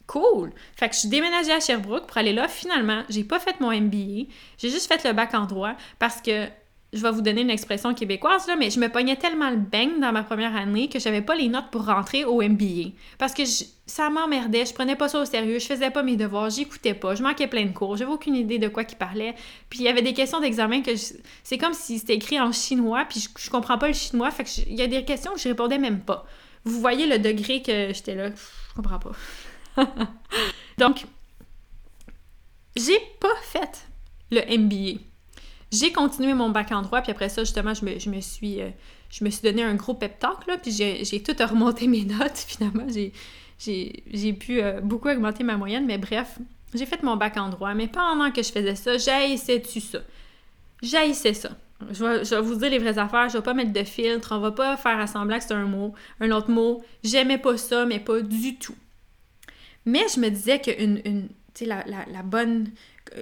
[0.06, 0.52] Cool!
[0.76, 2.46] Fait que je suis déménagée à Sherbrooke pour aller là.
[2.46, 4.26] Finalement, j'ai pas fait mon MBA.
[4.58, 6.46] J'ai juste fait le bac en droit parce que
[6.94, 9.98] je vais vous donner une expression québécoise, là, mais je me pognais tellement le bang
[10.00, 12.92] dans ma première année que j'avais pas les notes pour rentrer au MBA.
[13.18, 13.42] Parce que
[13.86, 17.16] ça m'emmerdait, je prenais pas ça au sérieux, je faisais pas mes devoirs, j'écoutais pas,
[17.16, 19.34] je manquais plein de cours, j'avais aucune idée de quoi qu'ils parlaient.
[19.68, 20.92] Puis il y avait des questions d'examen que
[21.42, 24.80] c'est comme si c'était écrit en chinois, puis je, comprends pas le chinois, fait y
[24.80, 26.24] a des questions que je répondais même pas.
[26.64, 29.12] Vous voyez le degré que j'étais là, je comprends pas.
[30.78, 31.04] Donc,
[32.76, 33.88] j'ai pas fait
[34.30, 35.00] le MBA.
[35.74, 38.70] J'ai continué mon bac en droit, puis après ça, justement, je me, suis, euh,
[39.10, 42.38] je me suis donné un gros pep talk, là, puis j'ai tout remonté mes notes.
[42.46, 42.86] Finalement,
[43.58, 46.38] j'ai pu euh, beaucoup augmenter ma moyenne, mais bref,
[46.74, 47.74] j'ai fait mon bac en droit.
[47.74, 49.98] Mais pendant que je faisais ça, j'haïssais-tu ça?
[50.80, 51.50] J'haïssais ça.
[51.90, 54.32] Je vais, je vais, vous dire les vraies affaires, je vais pas mettre de filtre,
[54.36, 56.84] on va pas faire assembler que c'est un mot, un autre mot.
[57.02, 58.76] J'aimais pas ça, mais pas du tout.
[59.86, 61.28] Mais je me disais que une, une
[61.62, 62.70] la, la, la, bonne,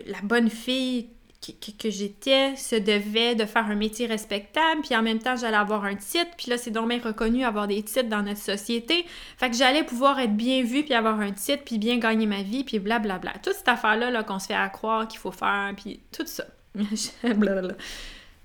[0.07, 1.09] la bonne fille
[1.43, 5.85] que, j'étais se devait de faire un métier respectable, puis en même temps, j'allais avoir
[5.85, 9.05] un titre, puis là, c'est donc bien reconnu avoir des titres dans notre société.
[9.37, 12.43] Fait que j'allais pouvoir être bien vue, puis avoir un titre, puis bien gagner ma
[12.43, 13.33] vie, puis blablabla.
[13.43, 14.71] Toute cette affaire-là -là, qu'on se fait à
[15.09, 16.45] qu'il faut faire, puis tout ça.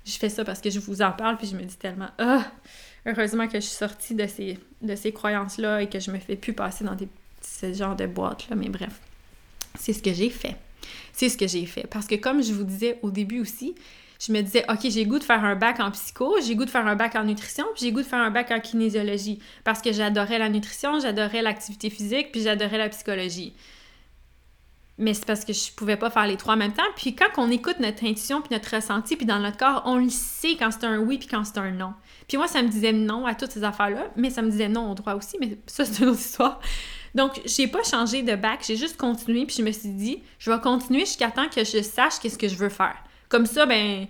[0.08, 2.46] je fais ça parce que je vous en parle, puis je me dis tellement, ah,
[3.06, 6.36] heureusement que je suis sortie de ces, de ces croyances-là et que je me fais
[6.36, 7.08] plus passer dans des,
[7.42, 9.00] ce genre de boîtes-là, mais bref,
[9.78, 10.56] c'est ce que j'ai fait.
[11.13, 11.88] C'est ce que j'ai fait.
[11.88, 13.76] Parce que comme je vous disais au début aussi,
[14.20, 16.70] je me disais, OK, j'ai goût de faire un bac en psycho, j'ai goût de
[16.70, 19.40] faire un bac en nutrition, puis j'ai goût de faire un bac en kinésiologie.
[19.63, 23.54] Parce que j'adorais la nutrition, j'adorais l'activité physique, puis j'adorais la psychologie.
[25.00, 26.82] Mais c'est parce que je pouvais pas faire les trois en même temps.
[26.96, 30.10] Puis quand on écoute notre intuition, puis notre ressenti, puis dans notre corps, on le
[30.10, 31.94] sait quand c'est un oui, puis quand c'est un non.
[32.28, 34.92] Puis moi, ça me disait non à toutes ces affaires-là, mais ça me disait non
[34.92, 36.60] au droit aussi, mais ça, c'est une autre histoire.
[37.17, 40.51] Donc, j'ai pas changé de bac, j'ai juste continué, puis je me suis dit, je
[40.51, 42.95] vais continuer jusqu'à temps que je sache qu'est-ce que je veux faire.
[43.27, 44.06] Comme ça, ben,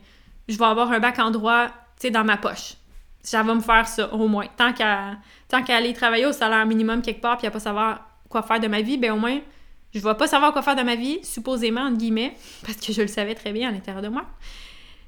[0.49, 1.69] je vais avoir un bac en droit,
[2.01, 2.73] tu dans ma poche.
[3.23, 4.47] Ça va me faire ça, au moins.
[4.57, 8.43] Tant qu'à tant aller travailler au salaire minimum quelque part, puis à pas savoir quoi
[8.43, 9.39] faire de ma vie, ben au moins,
[9.93, 13.01] Je vais pas savoir quoi faire de ma vie, supposément, entre guillemets, parce que je
[13.01, 14.25] le savais très bien à l'intérieur de moi.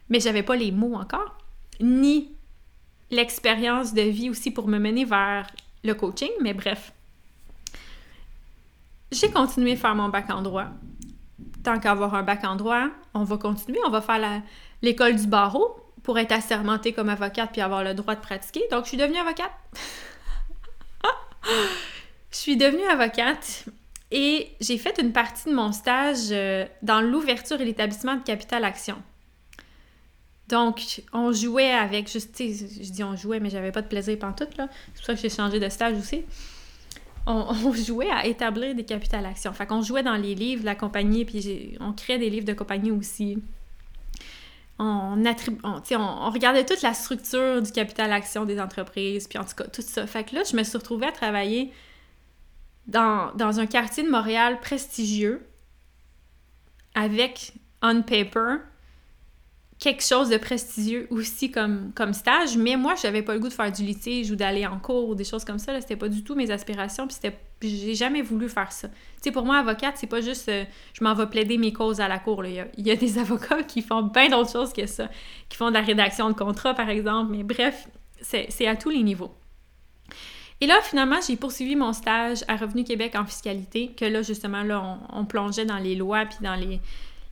[0.07, 1.38] Mais j'avais pas les mots encore,
[1.81, 2.31] ni
[3.12, 5.47] l'expérience de vie aussi pour me mener vers
[5.83, 6.93] le coaching, mais bref.
[9.12, 10.67] J'ai continué à faire mon bac en droit.
[11.63, 14.41] Tant qu'avoir un bac en droit, on va continuer, on va faire
[14.82, 18.62] l'école du barreau pour être assermentée comme avocate puis avoir le droit de pratiquer.
[18.72, 19.52] Donc, je suis devenue avocate.
[22.32, 23.65] je suis devenue avocate
[24.12, 28.63] et j'ai fait une partie de mon stage euh, dans l'ouverture et l'établissement de Capital
[28.63, 29.02] Action.
[30.48, 34.48] Donc, on jouait avec, juste, je dis on jouait, mais j'avais pas de plaisir tout
[34.58, 34.67] là.
[34.88, 36.26] C'est pour ça que j'ai changé de stage aussi.
[37.32, 39.53] On, jouait à établir des capital actions.
[39.53, 42.53] Fait qu'on jouait dans les livres de la compagnie, puis on créait des livres de
[42.53, 43.38] compagnie aussi.
[44.79, 45.23] On,
[45.63, 49.82] on, regardait toute la structure du capital action des entreprises, puis en tout cas, tout
[49.82, 50.08] ça.
[50.08, 51.71] Fait que là, je me suis retrouvée à travailler
[52.88, 55.45] dans un quartier de Montréal prestigieux
[56.95, 58.58] avec, on paper,
[59.80, 63.72] quelque chose de prestigieux aussi comme, stage, mais moi, j'avais pas le goût de faire
[63.72, 65.80] du litige ou d'aller en cours ou des choses comme ça.
[65.80, 68.88] C'était pas du tout mes aspirations, puis c'était j'ai jamais voulu faire ça.
[68.88, 70.63] Tu sais, pour moi, avocate, c'est pas juste euh,
[70.94, 72.46] je m'en vais plaider mes causes à la cour.
[72.46, 75.10] Il, y a, des avocats qui font bien d'autres choses que ça,
[75.50, 77.88] qui font de la rédaction de contrat, par exemple, mais bref,
[78.22, 79.34] c'est à tous les niveaux.
[80.62, 84.63] Et là, finalement, j'ai poursuivi mon stage à Revenu Québec en fiscalité, que là, justement,
[84.63, 86.82] là, on, on plongeait dans les lois puis dans les,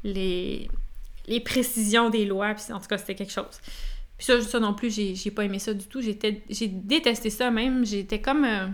[0.04, 0.70] les,
[1.28, 3.60] les précisions des lois, puis en tout cas, c'était quelque chose.
[4.18, 6.02] Puis ça, non plus, j'ai pas aimé ça du tout.
[6.02, 7.86] J'ai détesté ça même.
[7.86, 8.68] J'étais comme euh,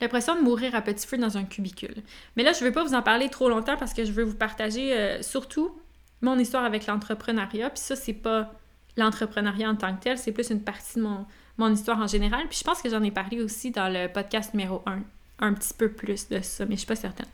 [0.00, 2.02] l'impression de mourir à petit feu dans un cubicule.
[2.36, 4.36] Mais là, je vais pas vous en parler trop longtemps parce que je veux vous
[4.36, 5.74] partager euh, surtout
[6.20, 7.70] mon histoire avec l'entrepreneuriat.
[7.70, 8.52] Puis ça, c'est pas
[8.98, 11.24] l'entrepreneuriat en tant que tel, c'est plus une partie de mon,
[11.56, 12.46] mon histoire en général.
[12.48, 15.00] Puis je pense que j'en ai parlé aussi dans le podcast numéro 1,
[15.38, 17.26] un petit peu plus de ça, mais je suis pas certaine.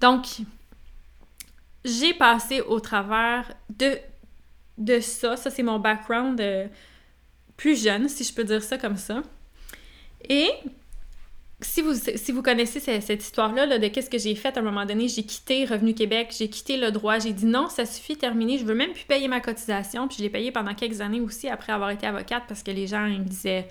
[0.00, 0.40] Donc,
[1.84, 3.98] j'ai passé au travers de,
[4.78, 5.36] de ça.
[5.36, 6.66] Ça, c'est mon background euh,
[7.56, 9.22] plus jeune, si je peux dire ça comme ça.
[10.28, 10.48] Et
[11.60, 14.84] si vous, si vous connaissez cette, histoire-là de qu'est-ce que j'ai fait à un moment
[14.84, 18.58] donné, j'ai quitté Revenu Québec, j'ai quitté le droit, j'ai dit non, ça suffit, terminé,
[18.58, 20.08] je veux même plus payer ma cotisation.
[20.08, 22.86] Puis je l'ai payé pendant quelques années aussi après avoir été avocate parce que les
[22.86, 23.68] gens ils me disaient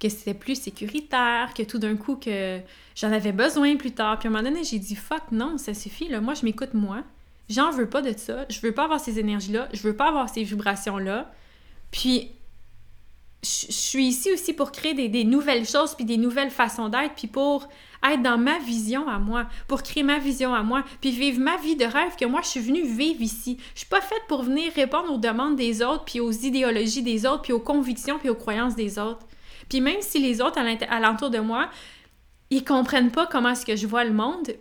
[0.00, 2.58] que c'était plus sécuritaire, que tout d'un coup que
[2.96, 4.18] j'en avais besoin plus tard.
[4.18, 6.74] Puis à un moment donné, j'ai dit fuck non, ça suffit, là, moi je m'écoute
[6.74, 7.02] moi.
[7.48, 8.46] J'en veux pas de ça.
[8.48, 9.68] Je veux pas avoir ces énergies-là.
[9.72, 11.30] Je veux pas avoir ces vibrations-là.
[11.90, 12.30] Puis,
[13.42, 17.26] je suis ici aussi pour créer des, nouvelles choses, puis des nouvelles façons d'être, puis
[17.26, 17.68] pour
[18.08, 21.56] être dans ma vision à moi, pour créer ma vision à moi, puis vivre ma
[21.56, 23.58] vie de rêve que moi, je suis venue vivre ici.
[23.74, 27.26] Je suis pas faite pour venir répondre aux demandes des autres, puis aux idéologies des
[27.26, 29.26] autres, puis aux convictions, puis aux croyances des autres.
[29.68, 31.68] Puis même si les autres à l'entour de moi,
[32.50, 34.54] ils comprennent pas comment est-ce que je vois le monde,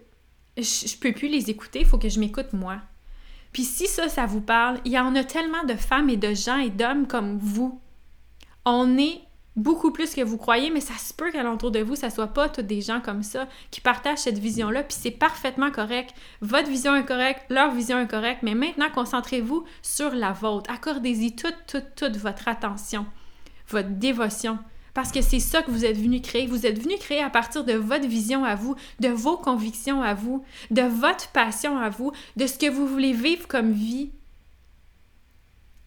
[0.62, 2.78] je, peux plus les écouter, il faut que je m'écoute moi.
[3.52, 6.34] Puis si ça, ça vous parle, il y en a tellement de femmes et de
[6.34, 7.82] gens et d'hommes comme vous.
[8.66, 9.22] On est
[9.56, 12.28] beaucoup plus que vous croyez, mais ça se peut qu'à l'entour de vous, ça soit
[12.28, 16.14] pas tous des gens comme ça qui partagent cette vision-là, puis c'est parfaitement correct.
[16.42, 20.72] Votre vision est correcte, leur vision est correcte, mais maintenant, concentrez-vous sur la vôtre.
[20.72, 23.06] Accordez-y toute, toute, toute votre attention,
[23.68, 24.60] votre dévotion,
[24.94, 26.48] parce que c'est ça que vous êtes venu créer.
[26.48, 30.14] Vous êtes venu créer à partir de votre vision à vous, de vos convictions à
[30.14, 34.12] vous, de votre passion à vous, de ce que vous voulez vivre comme vie.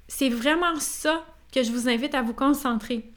[0.09, 3.11] C'est vraiment ça que je vous invite à vous concentrer.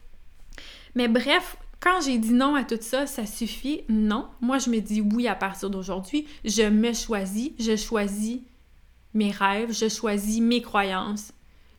[0.95, 3.81] Mais bref, quand j'ai dit non à tout ça, ça suffit?
[3.87, 4.27] Non.
[4.41, 6.27] Moi, je me dis oui à partir d'aujourd'hui.
[6.43, 7.51] Je me choisis.
[7.59, 8.39] Je choisis
[9.13, 9.71] mes rêves.
[9.71, 11.31] Je choisis mes croyances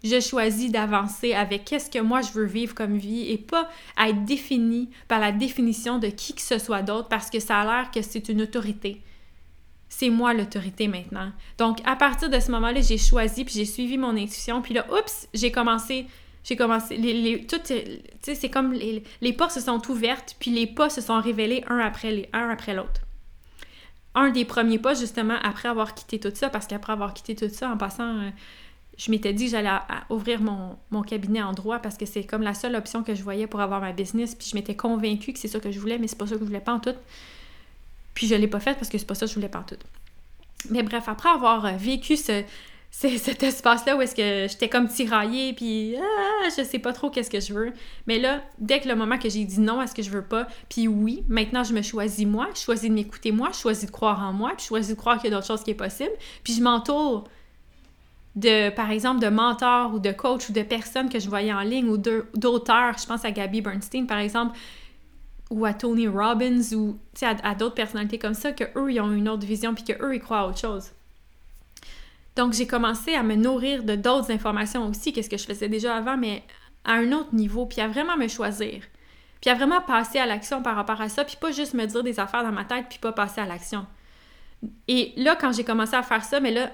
[0.05, 3.69] je choisis d'avancer avec qu'est-ce que moi je veux vivre comme vie et pas
[4.01, 7.65] être défini par la définition de qui que ce soit d'autre parce que ça a
[7.65, 9.03] l'air que c'est une autorité.
[9.89, 11.33] C'est moi l'autorité maintenant.
[11.57, 14.87] Donc à partir de ce moment-là, j'ai choisi puis j'ai suivi mon intuition puis là
[14.93, 16.07] oups, j'ai commencé
[16.45, 17.61] j'ai commencé les, les tout
[18.23, 21.79] c'est comme les, les portes se sont ouvertes puis les pas se sont révélés un
[21.79, 23.03] après les un après l'autre
[24.19, 27.49] un des premiers pas, justement, après avoir quitté tout ça, parce qu'après avoir quitté tout
[27.53, 28.31] ça, en passant, euh,
[28.99, 29.71] je m'étais dit que j'allais
[30.11, 33.47] ouvrir mon, cabinet en droit parce que c'est comme la seule option que je voyais
[33.47, 34.35] pour avoir ma business.
[34.35, 36.41] Puis je m'étais convaincue que c'est ça que je voulais, mais c'est pas ça que
[36.41, 36.95] je voulais pas en tout.
[38.15, 39.63] Puis je l'ai pas fait parce que c'est pas ça que je voulais pas en
[39.63, 39.77] tout.
[40.71, 42.43] Mais bref, après avoir euh, vécu ce,
[42.91, 47.31] cet espace-là où est-ce que j'étais comme tiraillée, puis ah, je sais pas trop qu'est-ce
[47.31, 47.73] que je veux.
[48.09, 50.25] Mais là, dès que le moment que j'ai dit non à ce que je veux
[50.25, 53.87] pas, puis oui, maintenant je me choisis moi, je choisis de m'écouter moi, je choisis
[53.87, 55.71] de croire en moi, puis je choisis de croire qu'il y a d'autres choses qui
[55.71, 56.11] est possible,
[56.43, 57.29] puis je m'entoure
[58.39, 61.61] de, par exemple, de mentors ou de coachs ou de personnes que je voyais en
[61.61, 62.97] ligne ou d'auteurs.
[62.99, 64.57] Je pense à Gabby Bernstein, par exemple,
[65.51, 69.29] ou à Tony Robbins ou à, à d'autres personnalités comme ça, qu'eux, ils ont une
[69.29, 70.93] autre vision puis qu'eux, ils croient à autre chose.
[72.37, 75.97] Donc, j'ai commencé à me nourrir de d'autres informations aussi, qu'est-ce que je faisais déjà
[75.97, 76.45] avant, mais
[76.85, 78.85] à un autre niveau, puis à vraiment me choisir.
[79.41, 82.05] Puis à vraiment passer à l'action par rapport à ça, puis pas juste me dire
[82.05, 83.87] des affaires dans ma tête, puis pas passer à l'action.
[84.87, 86.71] Et là, quand j'ai commencé à faire ça, mais là,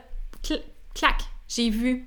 [0.94, 1.22] clac,
[1.54, 2.06] j'ai vu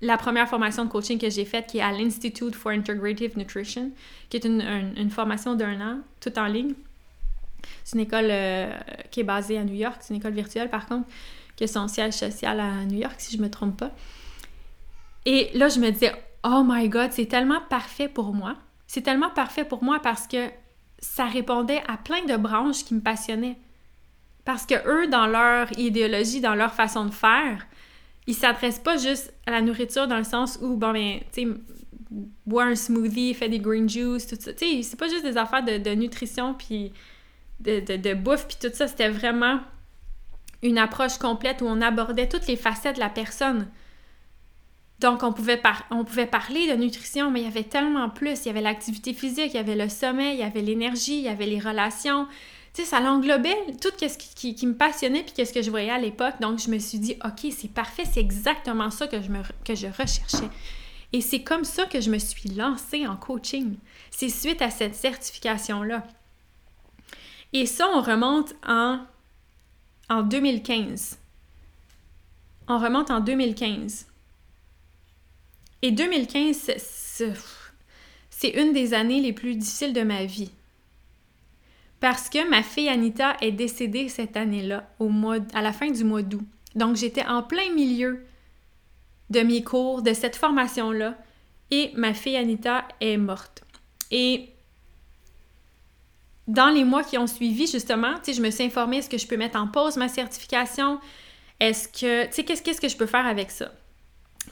[0.00, 3.90] la première formation de coaching que j'ai faite, qui est à l'Institute for Integrative Nutrition,
[4.30, 6.74] qui est une, formation d'un an, tout en ligne.
[7.84, 8.72] C'est une école euh,
[9.10, 11.08] qui est basée à New York, c'est une école virtuelle par contre,
[11.56, 13.90] qui a son siège social à New York, si je me trompe pas.
[15.26, 16.12] Et là, je me disais,
[16.44, 18.54] oh my God, c'est tellement parfait pour moi.
[18.86, 20.48] C'est tellement parfait pour moi parce que
[21.00, 23.58] ça répondait à plein de branches qui me passionnaient.
[24.48, 27.66] Parce que eux, dans leur idéologie, dans leur façon de faire,
[28.26, 31.48] ils s'adressent pas juste à la nourriture dans le sens où, bon, ben, tu sais,
[32.46, 34.54] bois un smoothie, fais des green juice, tout ça.
[34.54, 36.94] Tu sais, c'est pas juste des affaires de, nutrition puis
[37.60, 38.88] de, de bouffe puis tout ça.
[38.88, 39.60] C'était vraiment
[40.62, 43.68] une approche complète où on abordait toutes les facettes de la personne.
[45.00, 48.46] Donc, on pouvait, on pouvait parler de nutrition, mais il y avait tellement plus.
[48.46, 51.24] Il y avait l'activité physique, il y avait le sommeil, il y avait l'énergie, il
[51.24, 52.26] y avait les relations.
[52.84, 56.34] Ça l'englobait tout ce qui, me passionnait puis qu'est-ce que je voyais à l'époque.
[56.40, 59.28] Donc, je me suis dit, OK, c'est parfait, c'est exactement ça que je,
[59.64, 60.48] que je recherchais.
[61.12, 63.76] Et c'est comme ça que je me suis lancée en coaching.
[64.10, 66.06] C'est suite à cette certification-là.
[67.52, 69.00] Et ça, on remonte en,
[70.10, 71.18] en 2015.
[72.68, 74.06] On remonte en 2015.
[75.80, 76.72] Et 2015,
[78.30, 80.50] c'est une des années les plus difficiles de ma vie.
[82.00, 86.04] Parce que ma fille Anita est décédée cette année-là, au mois, à la fin du
[86.04, 86.46] mois d'août.
[86.74, 88.24] Donc j'étais en plein milieu
[89.30, 91.16] de mes cours, de cette formation-là,
[91.70, 93.64] et ma fille Anita est morte.
[94.10, 94.48] Et
[96.46, 99.36] dans les mois qui ont suivi, justement, je me suis informée, est-ce que je peux
[99.36, 100.98] mettre en pause ma certification?
[101.60, 103.72] Est-ce que, tu sais, qu'est-ce que je peux faire avec ça?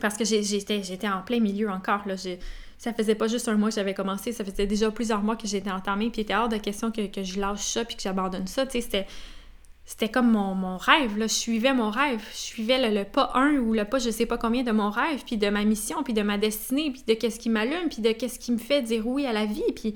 [0.00, 2.06] Parce que j'étais en plein milieu encore.
[2.06, 2.16] Là.
[2.78, 5.46] Ça faisait pas juste un mois que j'avais commencé, ça faisait déjà plusieurs mois que
[5.46, 8.46] j'étais entamée, puis il était hors de question que, je lâche ça puis que j'abandonne
[8.46, 8.66] ça.
[8.68, 9.06] C'était,
[9.84, 11.26] c'était comme mon, rêve, là.
[11.26, 14.36] je suivais mon rêve, je suivais le, pas un ou le pas je sais pas
[14.36, 17.38] combien de mon rêve, puis de ma mission, puis de ma destinée, puis de qu'est-ce
[17.38, 19.94] qui m'allume, puis de qu'est-ce qui me fait dire oui à la vie, puis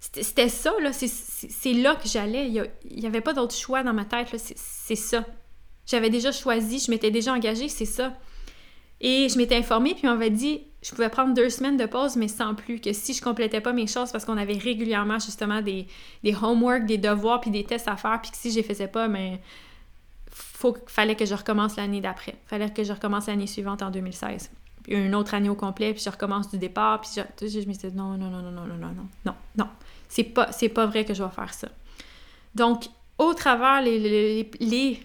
[0.00, 4.04] c'était ça, là, c'est là que j'allais, il n'y avait pas d'autre choix dans ma
[4.04, 5.24] tête, c'est ça.
[5.86, 8.14] J'avais déjà choisi, je m'étais déjà engagée, c'est ça.
[9.00, 12.16] Et je m'étais informée, puis on m'avait dit je pouvais prendre deux semaines de pause,
[12.16, 15.60] mais sans plus, que si je complétais pas mes choses, parce qu'on avait régulièrement justement
[15.60, 15.86] des,
[16.22, 18.86] des homework, des devoirs, puis des tests à faire, puis que si je les faisais
[18.86, 19.40] pas, mais
[20.30, 22.36] faut, fallait que je recommence l'année d'après.
[22.46, 24.50] fallait que je recommence l'année suivante en 2016.
[24.84, 27.72] Puis une autre année au complet, puis je recommence du départ, puis je, je me
[27.72, 29.68] disais non, non, non, non, non, non, non, non, non, non,
[30.08, 31.68] c'est pas, c'est pas vrai que je vais faire ça.
[32.54, 32.84] Donc,
[33.18, 34.48] au travers les,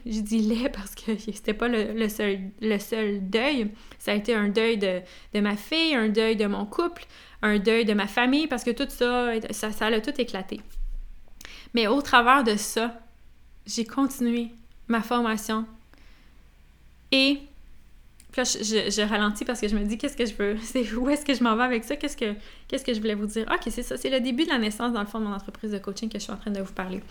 [0.05, 4.35] je dis les parce que c'était pas le, seul, le seul deuil, ça a été
[4.35, 5.01] un deuil de,
[5.39, 7.05] ma fille, un deuil de mon couple,
[7.41, 10.61] un deuil de ma famille, parce que tout ça, ça, a tout éclaté.
[11.73, 12.99] Mais au travers de ça,
[13.65, 14.51] j'ai continué
[14.87, 15.65] ma formation
[17.11, 17.39] et
[18.37, 21.09] là, je, je, ralentis parce que je me dis qu'est-ce que je veux, c'est où
[21.09, 22.35] est-ce que je m'en vais avec ça, qu'est-ce que,
[22.67, 23.47] qu'est-ce que je voulais vous dire?
[23.51, 25.71] Ok, c'est ça, c'est le début de la naissance dans le fond de mon entreprise
[25.71, 27.01] de coaching que je suis en train de vous parler.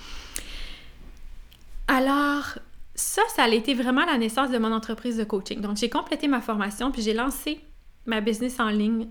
[1.89, 2.59] Alors,
[2.95, 5.61] ça, ça a été vraiment la naissance de mon entreprise de coaching.
[5.61, 7.61] Donc, j'ai complété ma formation, puis j'ai lancé
[8.07, 9.09] ma business en ligne.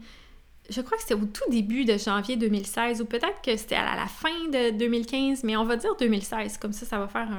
[0.69, 3.95] Je crois que c'était au tout début de janvier 2016, ou peut-être que c'était à
[3.95, 7.29] la fin de 2015, mais on va dire 2016, comme ça, ça va faire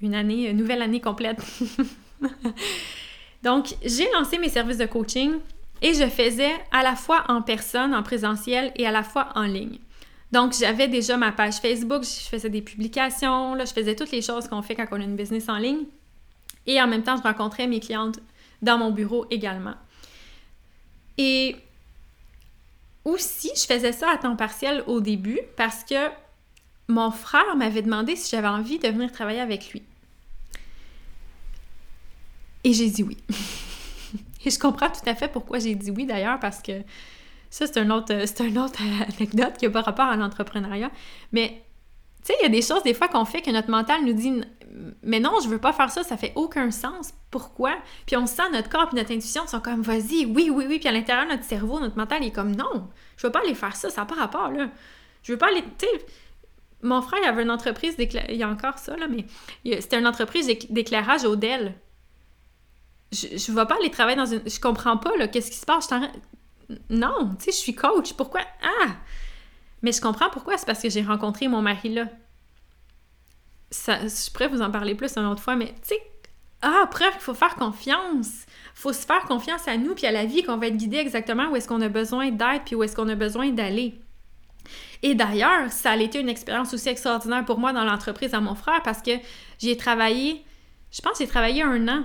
[0.00, 1.38] une année, une nouvelle année complète.
[3.42, 5.34] Donc, j'ai lancé mes services de coaching
[5.82, 9.42] et je faisais à la fois en personne, en présentiel et à la fois en
[9.42, 9.78] ligne.
[10.32, 14.48] Donc, j'avais déjà ma page Facebook, je faisais des publications, je faisais toutes les choses
[14.48, 15.84] qu'on fait quand on a une business en ligne.
[16.66, 18.20] Et en même temps, je rencontrais mes clientes
[18.62, 19.74] dans mon bureau également.
[21.18, 21.56] Et
[23.04, 26.08] aussi, je faisais ça à temps partiel au début parce que
[26.88, 29.82] mon frère m'avait demandé si j'avais envie de venir travailler avec lui.
[32.64, 33.18] Et j'ai dit oui.
[34.46, 36.82] Et je comprends tout à fait pourquoi j'ai dit oui d'ailleurs parce que
[37.54, 38.80] ça, c'est une autre, c'est une autre
[39.16, 40.90] anecdote qui n'a pas rapport à l'entrepreneuriat.
[41.30, 41.64] Mais,
[42.24, 44.12] tu sais, il y a des choses des fois qu'on fait que notre mental nous
[44.12, 44.42] dit
[45.04, 47.14] Mais non, je veux pas faire ça, ça fait aucun sens.
[47.30, 47.76] Pourquoi?
[48.06, 50.80] Puis on sent notre corps et notre intuition sont comme Vas-y, oui, oui, oui.
[50.80, 53.76] Puis à l'intérieur notre cerveau, notre mental est comme Non, je veux pas aller faire
[53.76, 54.70] ça, ça n'a pas rapport, là.
[55.22, 55.62] Je veux pas aller.
[55.78, 56.06] Tu sais,
[56.82, 57.94] mon frère il avait une entreprise.
[57.96, 59.26] Il y a encore ça, là, mais
[59.80, 61.76] c'était une entreprise d'éclairage au Dell.
[63.12, 64.42] Je, je vais pas aller travailler dans une.
[64.44, 65.88] Je comprends pas, là, qu'est-ce qui se passe.
[65.88, 65.94] Je
[66.90, 68.12] non, tu sais, je suis coach.
[68.14, 68.40] Pourquoi?
[68.62, 68.96] Ah!
[69.82, 72.08] Mais je comprends pourquoi, c'est parce que j'ai rencontré mon mari là.
[73.70, 76.02] Ça, je pourrais vous en parler plus une autre fois, mais tu sais,
[76.62, 78.46] ah, preuve qu'il faut faire confiance.
[78.74, 81.50] faut se faire confiance à nous puis à la vie qu'on va être guidé exactement
[81.50, 84.00] où est-ce qu'on a besoin d'être puis où est-ce qu'on a besoin d'aller.
[85.02, 88.54] Et d'ailleurs, ça a été une expérience aussi extraordinaire pour moi dans l'entreprise à mon
[88.54, 89.10] frère parce que
[89.58, 90.42] j'ai travaillé,
[90.90, 92.04] je pense j'ai travaillé un an.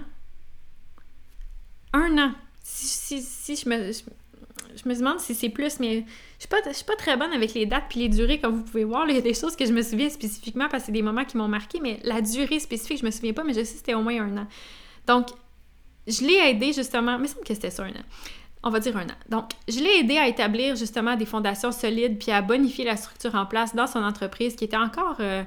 [1.93, 2.33] Un an.
[2.61, 3.91] Si, si, je, me,
[4.87, 6.05] me demande si c'est plus, mais
[6.39, 8.63] je suis, je suis pas très bonne avec les dates puis les durées, comme vous
[8.63, 9.07] pouvez voir.
[9.09, 11.25] il y a des choses que je me souviens spécifiquement parce que c'est des moments
[11.25, 13.77] qui m'ont marqué, mais la durée spécifique, je me souviens pas, mais je sais que
[13.79, 14.47] c'était au moins un an.
[15.07, 15.27] Donc,
[16.07, 18.03] je l'ai aidé justement, mais il me semble que c'était ça un an
[18.63, 19.17] on va dire un an.
[19.29, 23.35] Donc, je l'ai aidé à établir justement des fondations solides puis à bonifier la structure
[23.35, 25.43] en place dans son entreprise qui était encore, euh,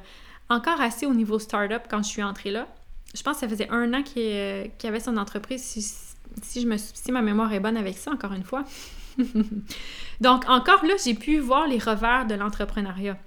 [0.48, 2.66] encore assez au niveau startup quand je suis entrée là.
[3.14, 6.76] Je pense que ça faisait un an qu'il euh, avait son entreprise, si, je me,
[6.78, 8.64] si ma mémoire est bonne avec ça, encore une fois.
[10.20, 13.18] donc, encore là, j'ai pu voir les revers de l'entrepreneuriat.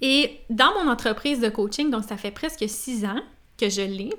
[0.00, 3.20] Et dans mon entreprise de coaching, donc ça fait presque six ans
[3.58, 4.10] que je l'ai,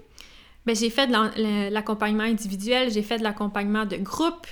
[0.65, 4.47] ben, j'ai fait de l'accompagnement individuel, j'ai fait de l'accompagnement de groupe,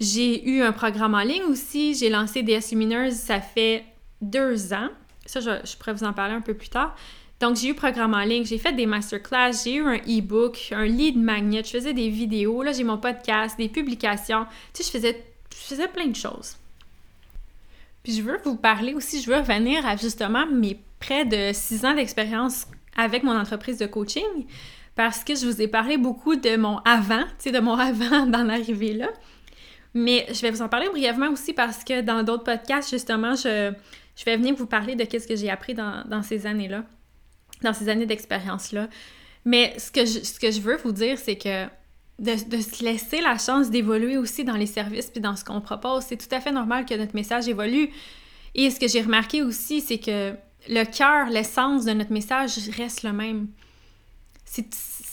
[0.00, 3.84] j'ai eu un programme en ligne aussi, j'ai lancé des Lumineuse, ça fait
[4.20, 4.88] deux ans.
[5.26, 6.96] Ça, je, pourrais vous en parler un peu plus tard.
[7.40, 10.84] Donc, j'ai eu programme en ligne, j'ai fait des masterclass, j'ai eu un e-book, un
[10.84, 14.46] lead magnet, je faisais des vidéos, là, j'ai mon podcast, des publications.
[14.72, 16.56] Tu sais, je faisais, je faisais plein de choses.
[18.02, 21.84] Puis, je veux vous parler aussi, je veux revenir à justement mes près de six
[21.84, 22.66] ans d'expérience
[22.96, 24.46] avec mon entreprise de coaching
[24.94, 28.26] parce que je vous ai parlé beaucoup de mon avant, tu sais, de mon avant
[28.26, 29.08] d'en arriver là.
[29.92, 33.72] Mais je vais vous en parler brièvement aussi parce que dans d'autres podcasts, justement, je,
[34.16, 36.84] je vais venir vous parler de ce que j'ai appris dans, ces années-là,
[37.62, 38.88] dans ces années d'expérience-là.
[39.44, 41.66] Mais ce que, je, veux vous dire, c'est que
[42.18, 46.04] de, se laisser la chance d'évoluer aussi dans les services puis dans ce qu'on propose,
[46.04, 47.90] c'est tout à fait normal que notre message évolue.
[48.54, 50.34] Et ce que j'ai remarqué aussi, c'est que
[50.68, 53.48] le cœur, l'essence de notre message reste le même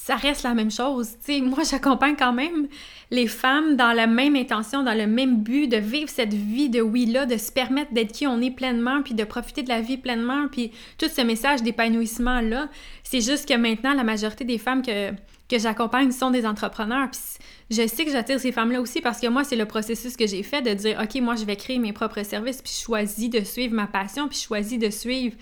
[0.02, 1.16] ça reste la même chose.
[1.42, 2.68] moi, j'accompagne quand même
[3.12, 6.80] les femmes dans la même intention, dans le même but de vivre cette vie de
[6.80, 9.98] oui-là, de se permettre d'être qui on est pleinement, puis de profiter de la vie
[9.98, 12.70] pleinement, puis tout ce message d'épanouissement-là.
[13.04, 17.10] C'est juste que maintenant, la majorité des femmes que, que j'accompagne sont des entrepreneurs.
[17.12, 20.26] Puis je sais que j'attire ces femmes-là aussi parce que moi, c'est le processus que
[20.26, 23.30] j'ai fait de dire, OK, moi, je vais créer mes propres services, puis je choisis
[23.30, 25.36] de suivre ma passion, puis je choisis de suivre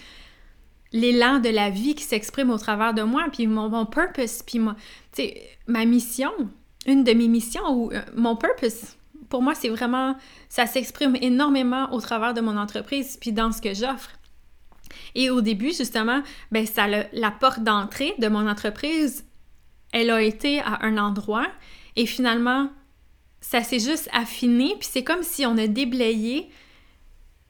[0.91, 4.75] l'élan de la vie qui s'exprime au travers de moi, puis mon, purpose, puis ma,
[5.67, 6.31] ma mission,
[6.85, 8.97] une de mes missions, ou euh, mon purpose,
[9.29, 10.15] pour moi, c'est vraiment,
[10.47, 14.11] ça s'exprime énormément au travers de mon entreprise, puis dans ce que j'offre.
[15.15, 19.25] Et au début, justement, ben ça, la porte d'entrée de mon entreprise,
[19.91, 21.47] elle a été à un endroit,
[21.95, 22.69] et finalement,
[23.41, 26.49] ça s'est juste affiné, puis c'est comme si on a déblayé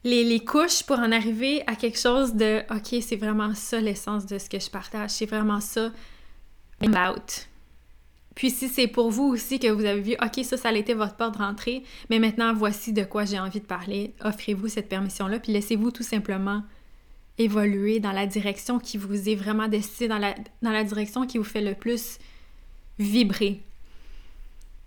[0.04, 4.38] les, couches pour en arriver à quelque chose de OK, c'est vraiment ça l'essence de
[4.38, 5.92] ce que je partage, c'est vraiment ça
[6.82, 7.48] out.
[8.40, 10.94] Puis si c'est pour vous aussi que vous avez vu, OK, ça, ça a été
[10.94, 15.40] votre porte d'entrée, mais maintenant, voici de quoi j'ai envie de parler, offrez-vous cette permission-là,
[15.40, 16.64] puis laissez-vous tout simplement
[17.38, 21.60] évoluer dans la direction qui vous est vraiment destinée, dans la, direction qui vous fait
[21.60, 22.18] le plus
[22.98, 23.62] vibrer.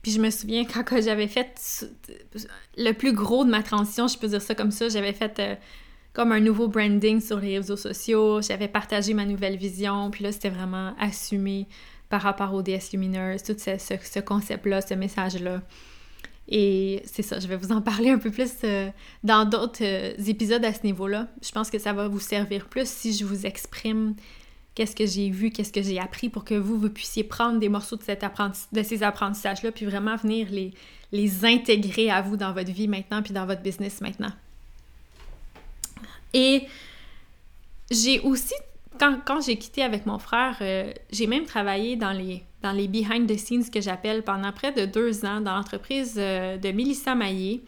[0.00, 1.86] Puis je me souviens quand, j'avais fait
[2.78, 5.56] le plus gros de ma transition, je peux dire ça comme ça, j'avais fait euh,
[6.14, 10.32] comme un nouveau branding sur les réseaux sociaux, j'avais partagé ma nouvelle vision, puis là
[10.32, 11.68] c'était vraiment assumé
[12.12, 15.62] par rapport aux DS Lumineuses, tout ce, concept-là, ce message-là.
[16.46, 18.90] Et c'est ça, je vais vous en parler un peu plus euh,
[19.24, 21.28] dans d'autres euh, épisodes à ce niveau-là.
[21.42, 24.14] Je pense que ça va vous servir plus si je vous exprime
[24.74, 27.70] qu'est-ce que j'ai vu, qu'est-ce que j'ai appris pour que vous, vous puissiez prendre des
[27.70, 28.26] morceaux de, cet
[28.72, 30.74] de ces apprentissages-là, puis vraiment venir les,
[31.12, 34.32] les intégrer à vous dans votre vie maintenant, puis dans votre business maintenant.
[36.34, 36.66] Et
[37.90, 38.54] j'ai aussi,
[38.98, 43.28] quand, j'ai quitté avec mon frère, euh, j'ai même travaillé dans les, dans les behind
[43.28, 47.62] the scenes que j'appelle pendant près de deux ans dans l'entreprise euh, de Mélissa Maillé,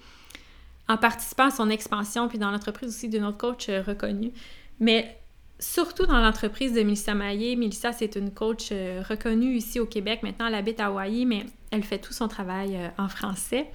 [0.88, 4.32] en participant à son expansion, puis dans l'entreprise aussi d'une autre coach euh, reconnue.
[4.80, 5.18] Mais
[5.58, 7.56] surtout dans l'entreprise de Melissa Maillé.
[7.56, 10.22] Melissa, c'est une coach reconnue ici au Québec.
[10.22, 13.70] Maintenant, elle habite à Hawaï, mais elle fait tout son travail en français.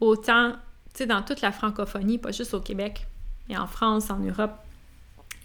[0.00, 0.52] Autant,
[0.94, 3.06] tu sais, dans toute la francophonie, pas juste au Québec,
[3.48, 4.52] mais en France, en Europe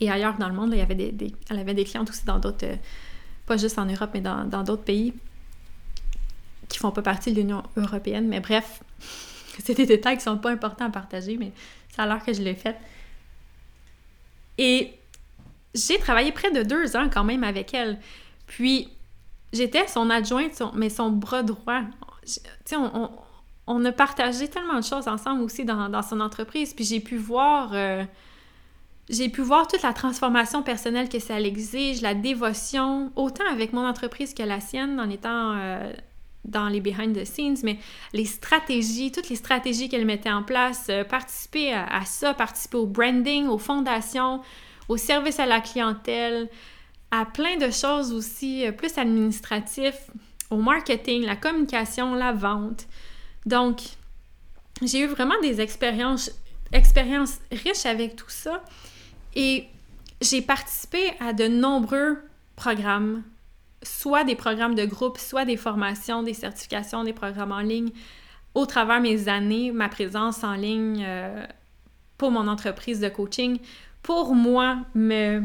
[0.01, 0.71] et ailleurs dans le monde.
[0.73, 2.75] il y avait des, elle avait des clientes aussi dans d'autres, euh,
[3.45, 5.13] pas juste en Europe, mais dans, d'autres pays
[6.67, 8.27] qui font pas partie de l'Union européenne.
[8.27, 8.81] Mais bref,
[9.63, 11.51] c'est des détails qui sont pas importants à partager, mais
[11.95, 12.77] ça a l'air que je l'ai fait.
[14.57, 14.93] Et
[15.75, 17.99] j'ai travaillé près de deux ans quand même avec elle.
[18.47, 18.89] Puis,
[19.53, 21.81] j'étais son adjointe, mais son bras droit.
[22.25, 22.75] Tu sais,
[23.67, 26.73] on a partagé tellement de choses ensemble aussi dans, son entreprise.
[26.73, 27.71] Puis j'ai pu voir.
[27.73, 28.03] Euh,
[29.11, 33.85] j'ai pu voir toute la transformation personnelle que ça exige, la dévotion, autant avec mon
[33.85, 35.91] entreprise que la sienne, en étant euh,
[36.45, 37.77] dans les behind the scenes, mais
[38.13, 42.85] les stratégies, toutes les stratégies qu'elle mettait en place, euh, participer à, ça, participer au
[42.85, 44.41] branding, aux fondations,
[44.87, 46.49] au service à la clientèle,
[47.11, 49.93] à plein de choses aussi, euh, plus administratif,
[50.49, 52.87] au marketing, la communication, la vente.
[53.45, 53.81] Donc,
[54.81, 56.31] j'ai eu vraiment des expériences,
[56.71, 58.63] expériences riches avec tout ça
[59.35, 59.65] et
[60.21, 62.17] j'ai participé à de nombreux
[62.55, 63.23] programmes
[63.83, 67.89] soit des programmes de groupe, soit des formations, des certifications, des programmes en ligne.
[68.53, 71.45] Au travers mes années, ma présence en ligne euh,
[72.17, 73.59] pour mon entreprise de coaching,
[74.03, 75.41] pour moi, me,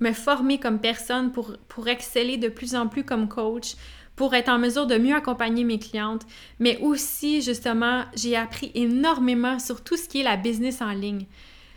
[0.00, 3.74] me former comme personne, pour, pour exceller de plus en plus comme coach,
[4.16, 6.22] pour être en mesure de mieux accompagner mes clientes,
[6.58, 11.26] mais aussi, justement, j'ai appris énormément sur tout ce qui est la business en ligne,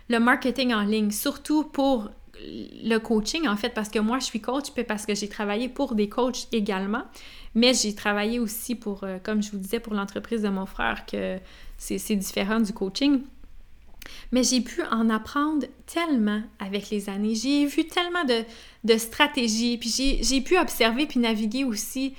[0.09, 2.09] le marketing en ligne, surtout pour
[2.41, 5.95] le coaching, en fait, parce que moi, je suis coach, parce que j'ai travaillé pour
[5.95, 7.03] des coachs également,
[7.55, 11.05] mais j'ai travaillé aussi pour, euh, comme je vous disais, pour l'entreprise de mon frère,
[11.05, 11.37] que
[11.77, 13.21] c'est différent du coaching.
[14.31, 17.35] Mais j'ai pu en apprendre tellement avec les années.
[17.35, 18.43] J'ai vu tellement de,
[18.83, 22.13] de stratégies, puis j'ai pu observer puis naviguer aussi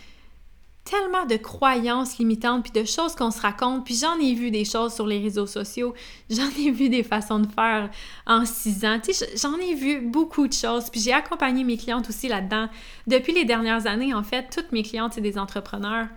[0.91, 4.64] tellement de croyances limitantes, puis de choses qu'on se raconte, puis j'en ai vu des
[4.64, 5.95] choses sur les réseaux sociaux,
[6.30, 7.91] j'en ai vu des façons de faire
[8.26, 8.99] en six ans,
[9.36, 12.68] j'en ai vu beaucoup de choses, puis j'ai accompagné mes clientes aussi là-dedans.
[13.07, 16.09] Depuis les dernières années, en fait, toutes mes clientes, c'est des entrepreneurs.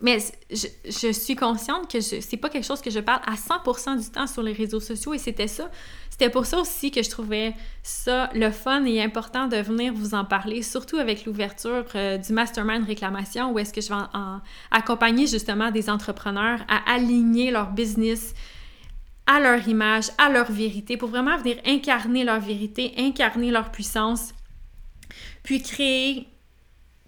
[0.00, 0.18] Mais
[0.50, 4.10] je, suis consciente que ce c'est pas quelque chose que je parle à 100% du
[4.10, 5.70] temps sur les réseaux sociaux et c'était ça.
[6.16, 10.14] C'était pour ça aussi que je trouvais ça le fun et important de venir vous
[10.14, 14.00] en parler, surtout avec l'ouverture euh, du Mastermind Réclamation où est-ce que je vais
[14.70, 18.32] accompagner justement des entrepreneurs à aligner leur business
[19.26, 24.34] à leur image, à leur vérité, pour vraiment venir incarner leur vérité, incarner leur puissance,
[25.42, 26.28] puis créer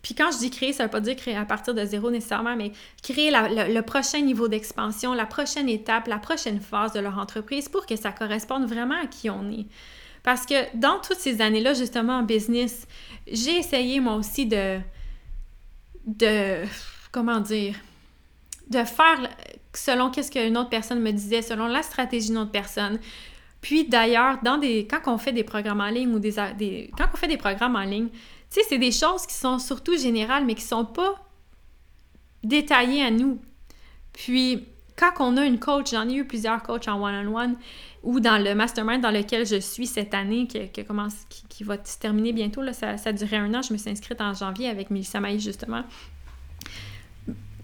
[0.07, 2.13] puis quand je dis créer, ça ne veut pas dire créer à partir de zéro
[2.13, 2.71] nécessairement, mais
[3.03, 7.87] créer le, prochain niveau d'expansion, la prochaine étape, la prochaine phase de leur entreprise pour
[7.87, 9.67] que ça corresponde vraiment à qui on est.
[10.23, 12.87] Parce que dans toutes ces années-là, justement, en business,
[13.27, 14.79] j'ai essayé moi aussi de.
[16.07, 16.63] de.
[17.11, 17.75] comment dire.
[18.71, 19.29] de faire
[19.75, 23.01] selon qu'est-ce qu'une autre personne me disait, selon la stratégie d'une autre personne.
[23.61, 27.07] Puis d'ailleurs, dans des, quand on fait des programmes en ligne ou des, des, quand
[27.13, 28.11] on fait des programmes en ligne,
[28.51, 31.15] tu sais, c'est des choses qui sont surtout générales, mais qui sont pas
[32.43, 33.41] détaillées à nous.
[34.13, 34.65] Puis,
[34.97, 37.57] quand on a une coach, j'en ai eu plusieurs coachs en one-on-one,
[38.03, 41.15] ou dans le mastermind dans lequel je suis cette année, qui, commence,
[41.49, 44.21] qui, va se terminer bientôt, là, ça, ça durait un an, je me suis inscrite
[44.21, 45.83] en janvier avec Mélissa Maïs, justement.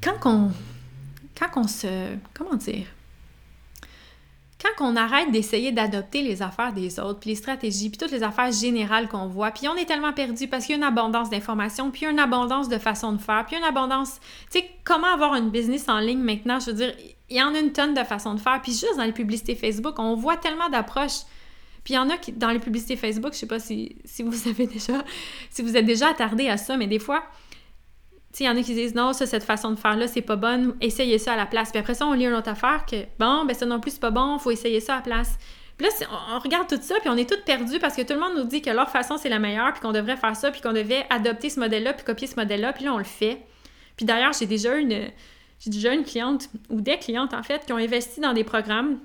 [0.02, 0.50] Quand on,
[1.38, 2.16] quand on se...
[2.34, 2.86] comment dire?
[4.62, 8.22] Quand on arrête d'essayer d'adopter les affaires des autres, puis les stratégies, puis toutes les
[8.22, 11.30] affaires générales qu'on voit, puis on est tellement perdu parce qu'il y a une abondance
[11.30, 15.34] d'informations, puis une abondance de façons de faire, puis une abondance, tu sais, comment avoir
[15.34, 16.94] une business en ligne maintenant, je veux dire,
[17.28, 19.54] il y en a une tonne de façons de faire, puis juste dans les publicités
[19.54, 21.22] Facebook, on voit tellement d'approches.
[21.82, 24.22] Puis il y en a qui, dans les publicités Facebook, je sais pas si, si
[24.22, 25.02] vous avez déjà,
[25.50, 27.24] si vous êtes déjà attardé à ça, mais des fois,
[28.40, 31.18] il y en a qui disent non, cette façon de faire-là, c'est pas bonne, essayez
[31.18, 31.70] ça à la place.
[31.70, 34.00] Puis après ça, on lit une autre affaire que bon, ben ça non plus, c'est
[34.00, 35.38] pas bon, faut essayer ça à la place.
[35.76, 38.20] Puis là, on, regarde tout ça, puis on est tous perdus parce que tout le
[38.20, 40.60] monde nous dit que leur façon, c'est la meilleure, puis qu'on devrait faire ça, puis
[40.60, 43.42] qu'on devait adopter ce modèle-là, puis copier ce modèle-là, puis là, on le fait.
[43.96, 45.08] Puis d'ailleurs, j'ai déjà une.
[45.60, 48.98] J'ai déjà une cliente, ou des clientes en fait, qui ont investi dans des programmes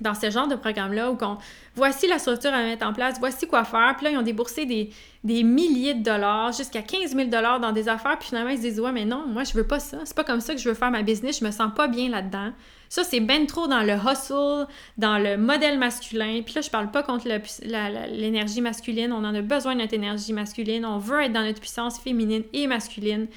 [0.00, 1.38] dans ce genre de programme-là où qu'on
[1.74, 3.94] voici la structure à mettre en place, voici quoi faire.
[3.96, 7.88] Puis là, ils ont déboursé des, milliers de dollars, jusqu'à 15 000 dollars dans des
[7.88, 8.18] affaires.
[8.18, 9.98] Puis finalement, ils se disent Ouais, mais non, moi, je veux pas ça.
[10.04, 11.40] C'est pas comme ça que je veux faire ma business.
[11.40, 12.52] Je me sens pas bien là-dedans.
[12.88, 14.66] Ça, c'est ben trop dans le hustle,
[14.98, 16.42] dans le modèle masculin.
[16.44, 17.28] Puis là, je parle pas contre
[18.10, 19.12] l'énergie masculine.
[19.12, 20.84] On en a besoin de notre énergie masculine.
[20.84, 23.28] On veut être dans notre puissance féminine et masculine.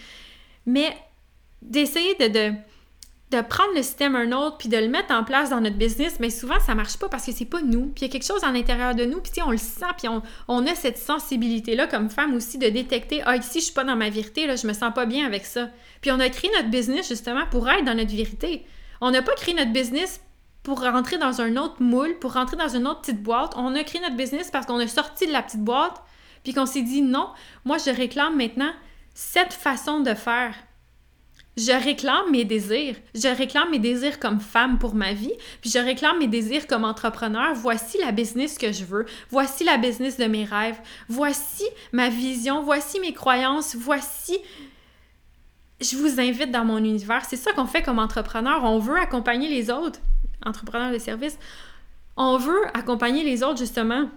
[0.66, 0.97] Mais
[1.61, 2.53] d'essayer de de
[3.42, 6.30] prendre le système un autre puis de le mettre en place dans notre business, mais
[6.30, 7.88] souvent ça marche pas parce que c'est pas nous.
[7.88, 10.08] Puis il y a quelque chose à l'intérieur de nous, puis on le sent, puis
[10.08, 13.84] on, on, a cette sensibilité-là comme femme aussi de détecter Ah, ici, je suis pas
[13.84, 15.70] dans ma vérité, là, je me sens pas bien avec ça.
[16.02, 18.66] Puis on a créé notre business justement pour être dans notre vérité.
[19.02, 20.22] On n'a pas créé notre business
[20.64, 23.54] pour rentrer dans un autre moule, pour rentrer dans une autre petite boîte.
[23.58, 26.02] On a créé notre business parce qu'on a sorti de la petite boîte,
[26.44, 27.30] puis qu'on s'est dit non,
[27.66, 28.72] moi je réclame maintenant
[29.14, 30.56] cette façon de faire.
[31.56, 32.95] Je réclame mes désirs.
[33.14, 36.84] Je réclame mes désirs comme femme pour ma vie, puis je réclame mes désirs comme
[36.84, 37.54] entrepreneur.
[37.54, 39.06] Voici la business que je veux.
[39.30, 40.80] Voici la business de mes rêves.
[41.10, 42.64] Voici ma vision.
[42.64, 43.76] Voici mes croyances.
[43.76, 44.39] Voici
[45.84, 47.26] je vous invite dans mon univers.
[47.26, 48.64] C'est ça qu'on fait comme entrepreneur.
[48.64, 49.99] On veut accompagner les autres,
[50.45, 51.38] entrepreneurs de service.
[52.16, 54.10] On veut accompagner les autres, justement,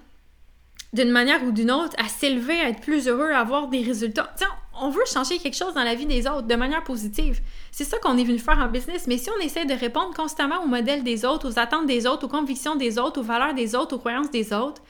[0.93, 4.32] d'une manière ou d'une autre, à s'élever, à être plus heureux, à avoir des résultats.
[4.37, 4.49] Tiens,
[4.80, 7.41] on veut changer quelque chose dans la vie des autres de manière positive.
[7.70, 9.07] C'est ça qu'on est venu faire en business.
[9.07, 12.26] Mais si on essaie de répondre constamment aux modèles des autres, aux attentes des autres,
[12.26, 14.82] aux convictions des autres, aux valeurs des autres, aux croyances des autres,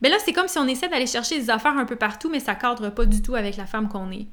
[0.00, 2.40] ben là, c'est comme si on essaie d'aller chercher des affaires un peu partout, mais
[2.40, 4.26] ça cadre pas du tout avec la femme qu'on est.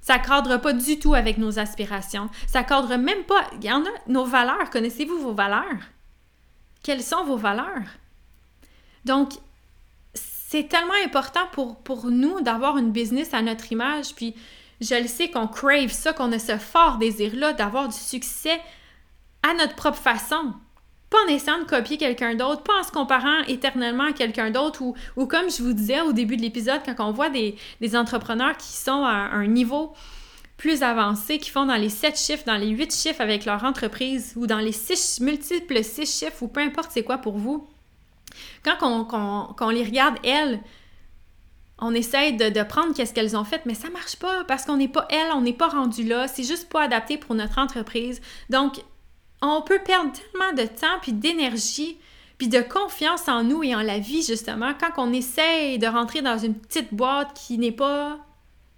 [0.00, 2.28] Ça cadre pas du tout avec nos aspirations.
[2.46, 3.42] Ça cadre même pas.
[3.54, 4.70] Il y en a nos valeurs.
[4.70, 5.64] Connaissez-vous vos valeurs?
[6.82, 7.88] Quelles sont vos valeurs?
[9.04, 9.32] Donc,
[10.54, 14.14] c'est tellement important pour, pour nous d'avoir une business à notre image.
[14.14, 14.36] Puis,
[14.80, 18.60] je le sais qu'on crave ça, qu'on a ce fort désir-là d'avoir du succès
[19.42, 20.54] à notre propre façon
[21.10, 24.82] pas en essayant de copier quelqu'un d'autre, pas en se comparant éternellement à quelqu'un d'autre,
[24.82, 27.56] ou, ou, comme je vous disais au début de l'épisode, quand on voit des,
[27.94, 29.92] entrepreneurs qui sont à un niveau
[30.56, 34.32] plus avancé, qui font dans les 7 chiffres, dans les 8 chiffres avec leur entreprise,
[34.34, 37.68] ou dans les 6 multiples 6 chiffres, ou peu importe c'est quoi pour vous,
[38.64, 40.60] quand on, les regarde, elles,
[41.78, 44.76] on essaye de, de prendre qu'est-ce qu'elles ont fait, mais ça marche pas parce qu'on
[44.76, 48.20] n'est pas elles, on n'est pas rendu là, c'est juste pas adapté pour notre entreprise.
[48.50, 48.80] Donc,
[49.42, 51.98] on peut perdre tellement de temps puis d'énergie
[52.38, 56.22] puis de confiance en nous et en la vie justement quand on essaye de rentrer
[56.22, 58.18] dans une petite boîte qui n'est pas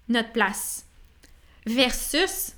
[0.08, 0.86] notre place.
[1.66, 2.52] Versus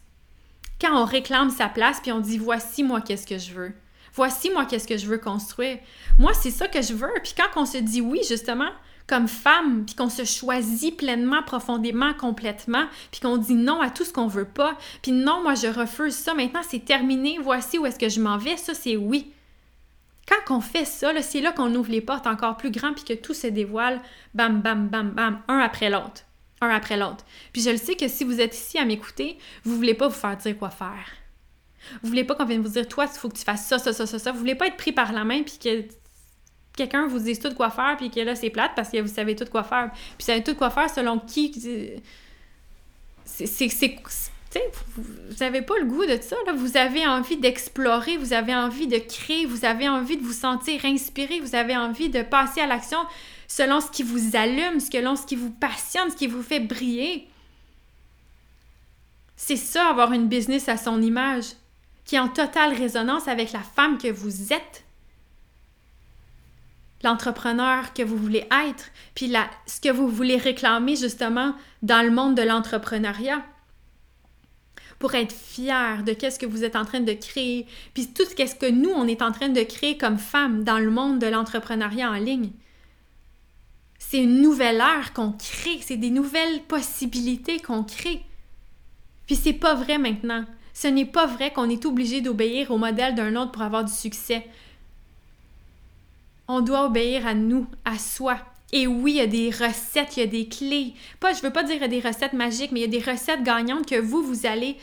[0.81, 3.75] quand on réclame sa place puis on dit voici moi qu'est-ce que je veux.
[4.19, 5.79] Voici moi qu'est-ce que je veux construire.
[6.19, 8.69] Moi c'est ça que je veux puis quand on se dit oui justement,
[9.07, 14.05] comme femme, puis qu'on se choisit pleinement, profondément, complètement, puis qu'on dit non à tout
[14.05, 17.87] ce qu'on veut pas, puis non, moi je refuse ça, maintenant c'est terminé, voici où
[17.87, 19.33] est-ce que je m'en vais, ça c'est oui.
[20.27, 23.15] Quand on fait ça, c'est là qu'on ouvre les portes encore plus grand puis que
[23.15, 24.01] tout se dévoile,
[24.35, 26.25] bam, bam, bam, bam, un après l'autre.
[26.61, 27.25] Un après l'autre.
[27.53, 30.15] Puis je le sais que si vous êtes ici à m'écouter, vous voulez pas vous
[30.15, 31.07] faire dire quoi faire.
[32.03, 33.93] Vous voulez pas qu'on vienne vous dire, toi, il faut que tu fasses ça, ça,
[33.93, 34.33] ça, ça, ça.
[34.33, 35.85] Vous voulez pas être pris par la main puis que
[36.77, 39.35] quelqu'un vous dise tout quoi faire, puis que là, c'est plate parce que vous savez
[39.37, 39.91] tout quoi faire.
[39.93, 41.53] Puis vous savez tout quoi faire selon qui.
[43.25, 44.01] C'est.
[44.97, 46.53] Vous n'avez pas le goût de ça, là.
[46.53, 50.85] Vous avez envie d'explorer, vous avez envie de créer, vous avez envie de vous sentir
[50.85, 52.99] inspiré, vous avez envie de passer à l'action
[53.47, 57.29] selon ce qui vous allume, selon ce qui vous passionne, ce qui vous fait briller.
[59.37, 61.45] C'est ça, avoir une business à son image,
[62.09, 64.85] qui est en totale résonance avec la femme que vous êtes
[67.05, 72.11] l'entrepreneur que vous voulez être, puis la, ce que vous voulez réclamer justement dans le
[72.11, 73.45] monde de l'entrepreneuriat
[74.99, 78.35] pour être fier de qu'est-ce que vous êtes en train de créer, puis tout ce
[78.35, 82.11] que nous, on est en train de créer comme femmes dans le monde de l'entrepreneuriat
[82.11, 82.51] en ligne.
[84.01, 88.23] C'est une nouvelle ère qu'on crée, c'est des nouvelles possibilités qu'on crée.
[89.27, 90.47] Puis c'est pas vrai maintenant.
[90.81, 93.93] Ce n'est pas vrai qu'on est obligé d'obéir au modèle d'un autre pour avoir du
[93.93, 94.47] succès
[96.49, 98.39] on doit obéir à nous, à soi.
[98.73, 100.95] Et oui, il y a des recettes, il y a des clés.
[101.21, 103.87] Pas, je veux pas dire des recettes magiques, mais il y a des recettes gagnantes
[103.87, 104.77] que vous, vous allez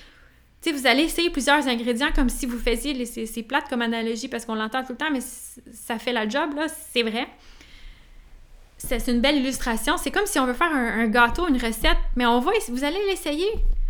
[0.72, 4.56] vous allez essayer plusieurs ingrédients comme si vous faisiez, c'est plate comme analogie parce qu'on
[4.56, 7.28] l'entend tout le temps, mais ça fait la job, là, c'est vrai.
[8.78, 9.98] C'est une belle illustration.
[9.98, 12.84] C'est comme si on veut faire un, un, gâteau, une recette, mais on va, vous
[12.84, 13.46] allez l'essayer.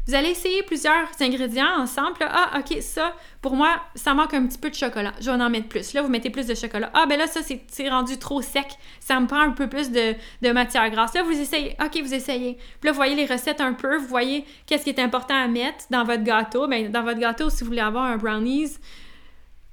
[0.08, 2.18] Vous allez essayer plusieurs ingrédients ensemble.
[2.22, 5.14] Ah, OK, ça, pour moi, ça manque un petit peu de chocolat.
[5.20, 5.94] Je vais en mettre plus.
[5.94, 6.92] Là, vous mettez plus de chocolat.
[6.94, 8.68] Ah, ben là, ça, c'est rendu trop sec.
[9.00, 11.16] Ça me prend un peu plus de, matière grasse.
[11.16, 11.76] Là, vous essayez.
[11.84, 12.54] OK, vous essayez.
[12.54, 13.98] Puis là, vous voyez les recettes un peu.
[13.98, 16.68] Vous voyez qu'est-ce qui est important à mettre dans votre gâteau.
[16.68, 18.78] Ben, dans votre gâteau, si vous voulez avoir un brownies,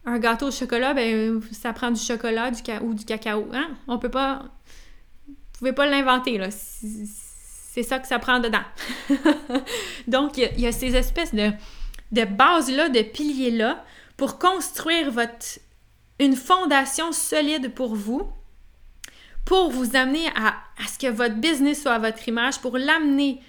[0.06, 3.48] un gâteau au chocolat, ben, ça prend du chocolat du ou du cacao.
[3.52, 3.68] Hein?
[3.86, 4.44] On peut pas...
[5.28, 6.48] Vous pouvez pas l'inventer, là
[7.72, 8.60] c'est ça que ça prend dedans.
[10.06, 11.50] Donc, il y, a ces espèces de,
[12.10, 13.82] de bases-là, de piliers-là,
[14.18, 15.58] pour construire votre,
[16.18, 18.30] une fondation solide pour vous,
[19.46, 20.48] pour vous amener à,
[20.84, 23.40] à ce que votre business soit à votre image, pour l'amener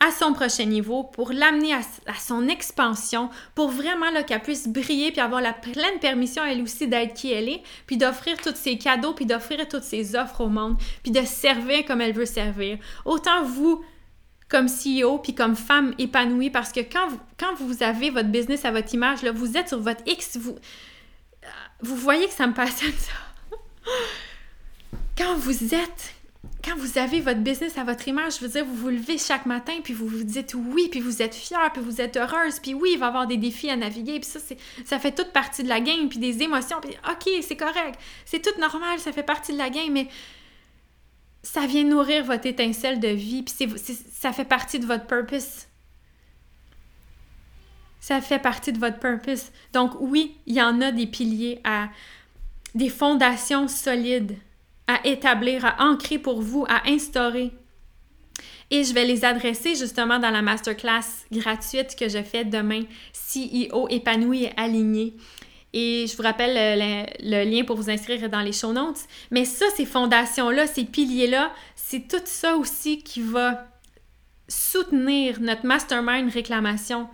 [0.00, 1.80] à son prochain niveau, pour l'amener à,
[2.18, 7.14] son expansion, pour vraiment qu'elle puisse briller puis avoir la pleine permission elle aussi d'être
[7.14, 10.76] qui elle est, puis d'offrir tous ses cadeaux, puis d'offrir toutes ses offres au monde,
[11.02, 12.78] puis de servir comme elle veut servir.
[13.04, 13.84] Autant vous
[14.48, 18.64] comme CEO puis comme femme épanouie parce que quand vous, quand vous avez votre business
[18.64, 20.56] à votre image, là, vous êtes sur votre X, vous,
[21.80, 23.12] vous voyez que ça me passionne ça.
[25.16, 26.14] Quand vous êtes
[26.64, 29.46] quand vous avez votre business à votre image, je veux dire, vous vous levez chaque
[29.46, 32.74] matin, puis vous vous dites oui, puis vous êtes fière, puis vous êtes heureuse, puis
[32.74, 34.40] oui, il va y avoir des défis à naviguer, puis ça,
[34.84, 38.42] ça fait toute partie de la game, puis des émotions, puis ok, c'est correct, c'est
[38.42, 40.08] tout normal, ça fait partie de la game, mais
[41.42, 43.54] ça vient nourrir votre étincelle de vie, puis
[44.12, 45.66] ça fait partie de votre purpose.
[48.00, 49.50] Ça fait partie de votre purpose.
[49.72, 51.88] Donc oui, il y en a des piliers à
[52.74, 54.36] des fondations solides
[54.88, 57.52] à établir, à ancrer pour vous, à instaurer.
[58.70, 62.82] Et je vais les adresser justement dans la masterclass gratuite que je fais demain,
[63.12, 65.14] CEO épanoui et aligné.
[65.72, 66.78] Et je vous rappelle,
[67.20, 69.00] le, lien pour vous inscrire dans les show notes.
[69.30, 73.66] Mais ça, ces fondations-là, ces piliers-là, c'est tout ça aussi qui va
[74.48, 77.08] soutenir notre mastermind réclamation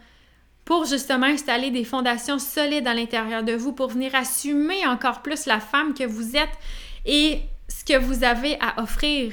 [0.64, 5.46] pour justement installer des fondations solides à l'intérieur de vous, pour venir assumer encore plus
[5.46, 6.56] la femme que vous êtes
[7.04, 9.32] et ce que vous avez à offrir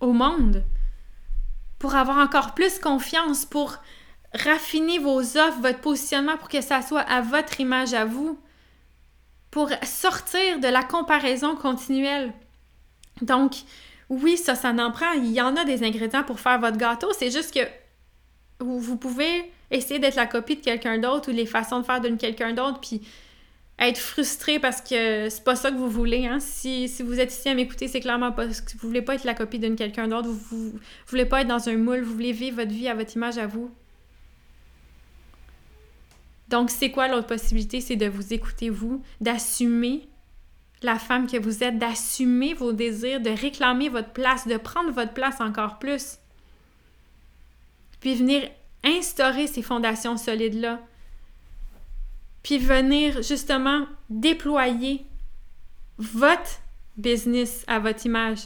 [0.00, 0.64] au monde,
[1.78, 3.76] pour avoir encore plus confiance, pour
[4.34, 8.38] raffiner vos offres, votre positionnement pour que ça soit à votre image à vous,
[9.50, 12.32] pour sortir de la comparaison continuelle.
[13.22, 13.54] Donc,
[14.08, 15.12] oui, ça, ça en prend.
[15.12, 17.10] Il y en a des ingrédients pour faire votre gâteau.
[17.18, 17.66] C'est juste que
[18.60, 22.18] vous pouvez essayer d'être la copie de quelqu'un d'autre ou les façons de faire d'une
[22.18, 23.02] quelqu'un d'autre, puis
[23.78, 26.26] être frustré parce que c'est pas ça que vous voulez.
[26.26, 26.40] Hein?
[26.40, 29.34] Si, vous êtes ici à m'écouter, c'est clairement parce que vous voulez pas être la
[29.34, 32.56] copie d'une quelqu'un d'autre, vous, vous, voulez pas être dans un moule, vous voulez vivre
[32.56, 33.70] votre vie à votre image à vous.
[36.48, 37.80] Donc, c'est quoi l'autre possibilité?
[37.80, 40.08] C'est de vous écouter, vous, d'assumer
[40.82, 45.12] la femme que vous êtes, d'assumer vos désirs, de réclamer votre place, de prendre votre
[45.12, 46.18] place encore plus.
[48.00, 48.48] Puis venir
[48.84, 50.80] instaurer ces fondations solides-là.
[52.46, 55.04] Puis venir justement déployer
[55.98, 56.60] votre
[56.96, 58.42] business à votre image.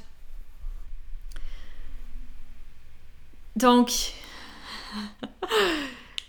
[3.56, 3.90] Donc,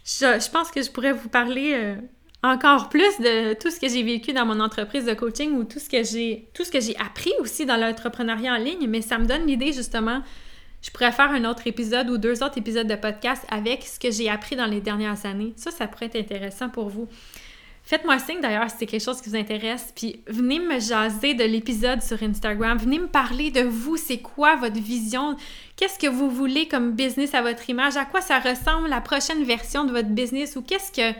[0.03, 1.95] je, pense que je pourrais vous parler euh,
[2.43, 5.79] encore plus de tout ce que j'ai vécu dans mon entreprise de coaching ou tout
[5.79, 9.17] ce que j'ai tout ce que j'ai appris aussi dans l'entrepreneuriat en ligne, mais ça
[9.17, 10.21] me donne l'idée justement
[10.81, 14.11] je pourrais faire un autre épisode ou deux autres épisodes de podcast avec ce que
[14.11, 15.53] j'ai appris dans les dernières années.
[15.55, 17.07] Ça, ça pourrait être intéressant pour vous.
[17.83, 21.43] Faites-moi signe d'ailleurs si c'est quelque chose qui vous intéresse, puis venez me jaser de
[21.43, 25.35] l'épisode sur Instagram, venez me parler de vous, c'est quoi votre vision,
[25.75, 29.43] qu'est-ce que vous voulez comme business à votre image, à quoi ça ressemble la prochaine
[29.43, 30.55] version de votre business?
[30.55, 31.17] Ou qu'est-ce que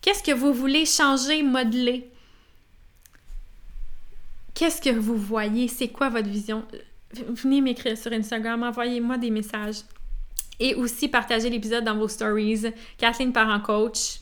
[0.00, 2.08] qu'est-ce que vous voulez changer, modeler?
[4.54, 6.64] Qu'est-ce que vous voyez, c'est quoi votre vision?
[7.12, 9.82] Venez m'écrire sur Instagram, envoyez-moi des messages.
[10.58, 12.72] Et aussi partagez l'épisode dans vos stories.
[12.96, 14.20] Kathleen Parent Coach.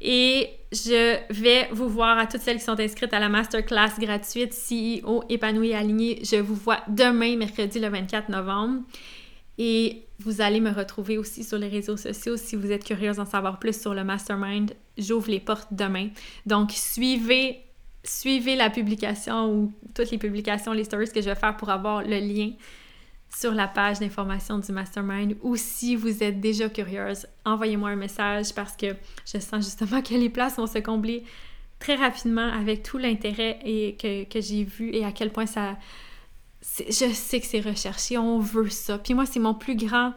[0.00, 4.54] Et je vais vous voir à toutes celles qui sont inscrites à la masterclass gratuite
[4.54, 6.20] CEO épanoui et aligné.
[6.24, 8.82] Je vous vois demain, mercredi le 24 novembre.
[9.58, 13.26] Et vous allez me retrouver aussi sur les réseaux sociaux si vous êtes curieuse d'en
[13.26, 14.72] savoir plus sur le mastermind.
[14.96, 16.08] J'ouvre les portes demain.
[16.46, 17.60] Donc, suivez
[18.04, 22.02] suivez la publication ou toutes les publications, les stories que je vais faire pour avoir
[22.02, 22.52] le lien
[23.34, 28.54] sur la page d'information du mastermind ou si vous êtes déjà curieuse, envoyez-moi un message
[28.54, 31.24] parce que je sens justement que les places vont se combler
[31.78, 33.58] très rapidement avec tout l'intérêt
[33.98, 35.76] que, que j'ai vu et à quel point ça...
[36.78, 38.98] Je sais que c'est recherché, on veut ça.
[38.98, 40.12] Puis moi, c'est mon plus grand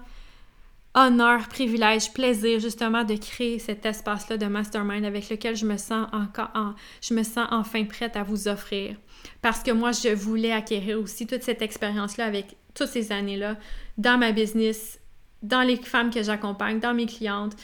[0.94, 6.08] honneur, privilège, plaisir justement de créer cet espace-là de mastermind avec lequel je me sens
[6.12, 8.96] encore je me sens enfin prête à vous offrir.
[9.42, 13.58] Parce que moi, je voulais acquérir aussi toute cette expérience-là avec toutes ces années-là
[13.98, 15.00] dans ma business,
[15.42, 17.56] dans les femmes que j'accompagne, dans mes clientes.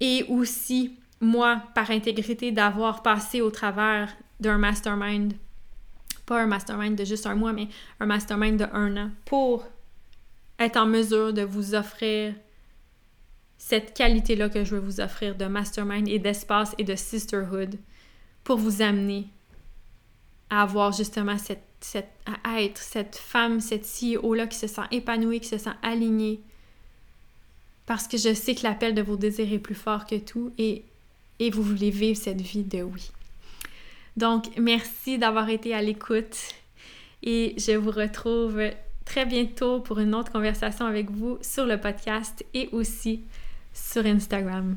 [0.00, 5.34] Et aussi, moi, par intégrité, d'avoir passé au travers d'un mastermind,
[6.26, 7.68] pas un mastermind de juste un mois, mais
[8.00, 9.64] un mastermind de un an pour
[10.58, 12.34] être en mesure de vous offrir
[13.58, 17.78] cette qualité-là que je veux vous offrir de mastermind et d'espace et de sisterhood
[18.42, 19.28] pour vous amener
[20.50, 22.08] à avoir justement cette, cette
[22.44, 26.40] à être cette femme, cette CEO-là qui se sent épanouie, qui se sent alignée.
[27.84, 30.82] Parce que je sais que l'appel de vos désirs est plus fort que tout et,
[31.38, 33.10] et vous voulez vivre cette vie de oui.
[34.16, 36.38] Donc, merci d'avoir été à l'écoute
[37.22, 38.62] et je vous retrouve
[39.04, 43.20] très bientôt pour une autre conversation avec vous sur le podcast et aussi
[43.74, 44.76] sur Instagram.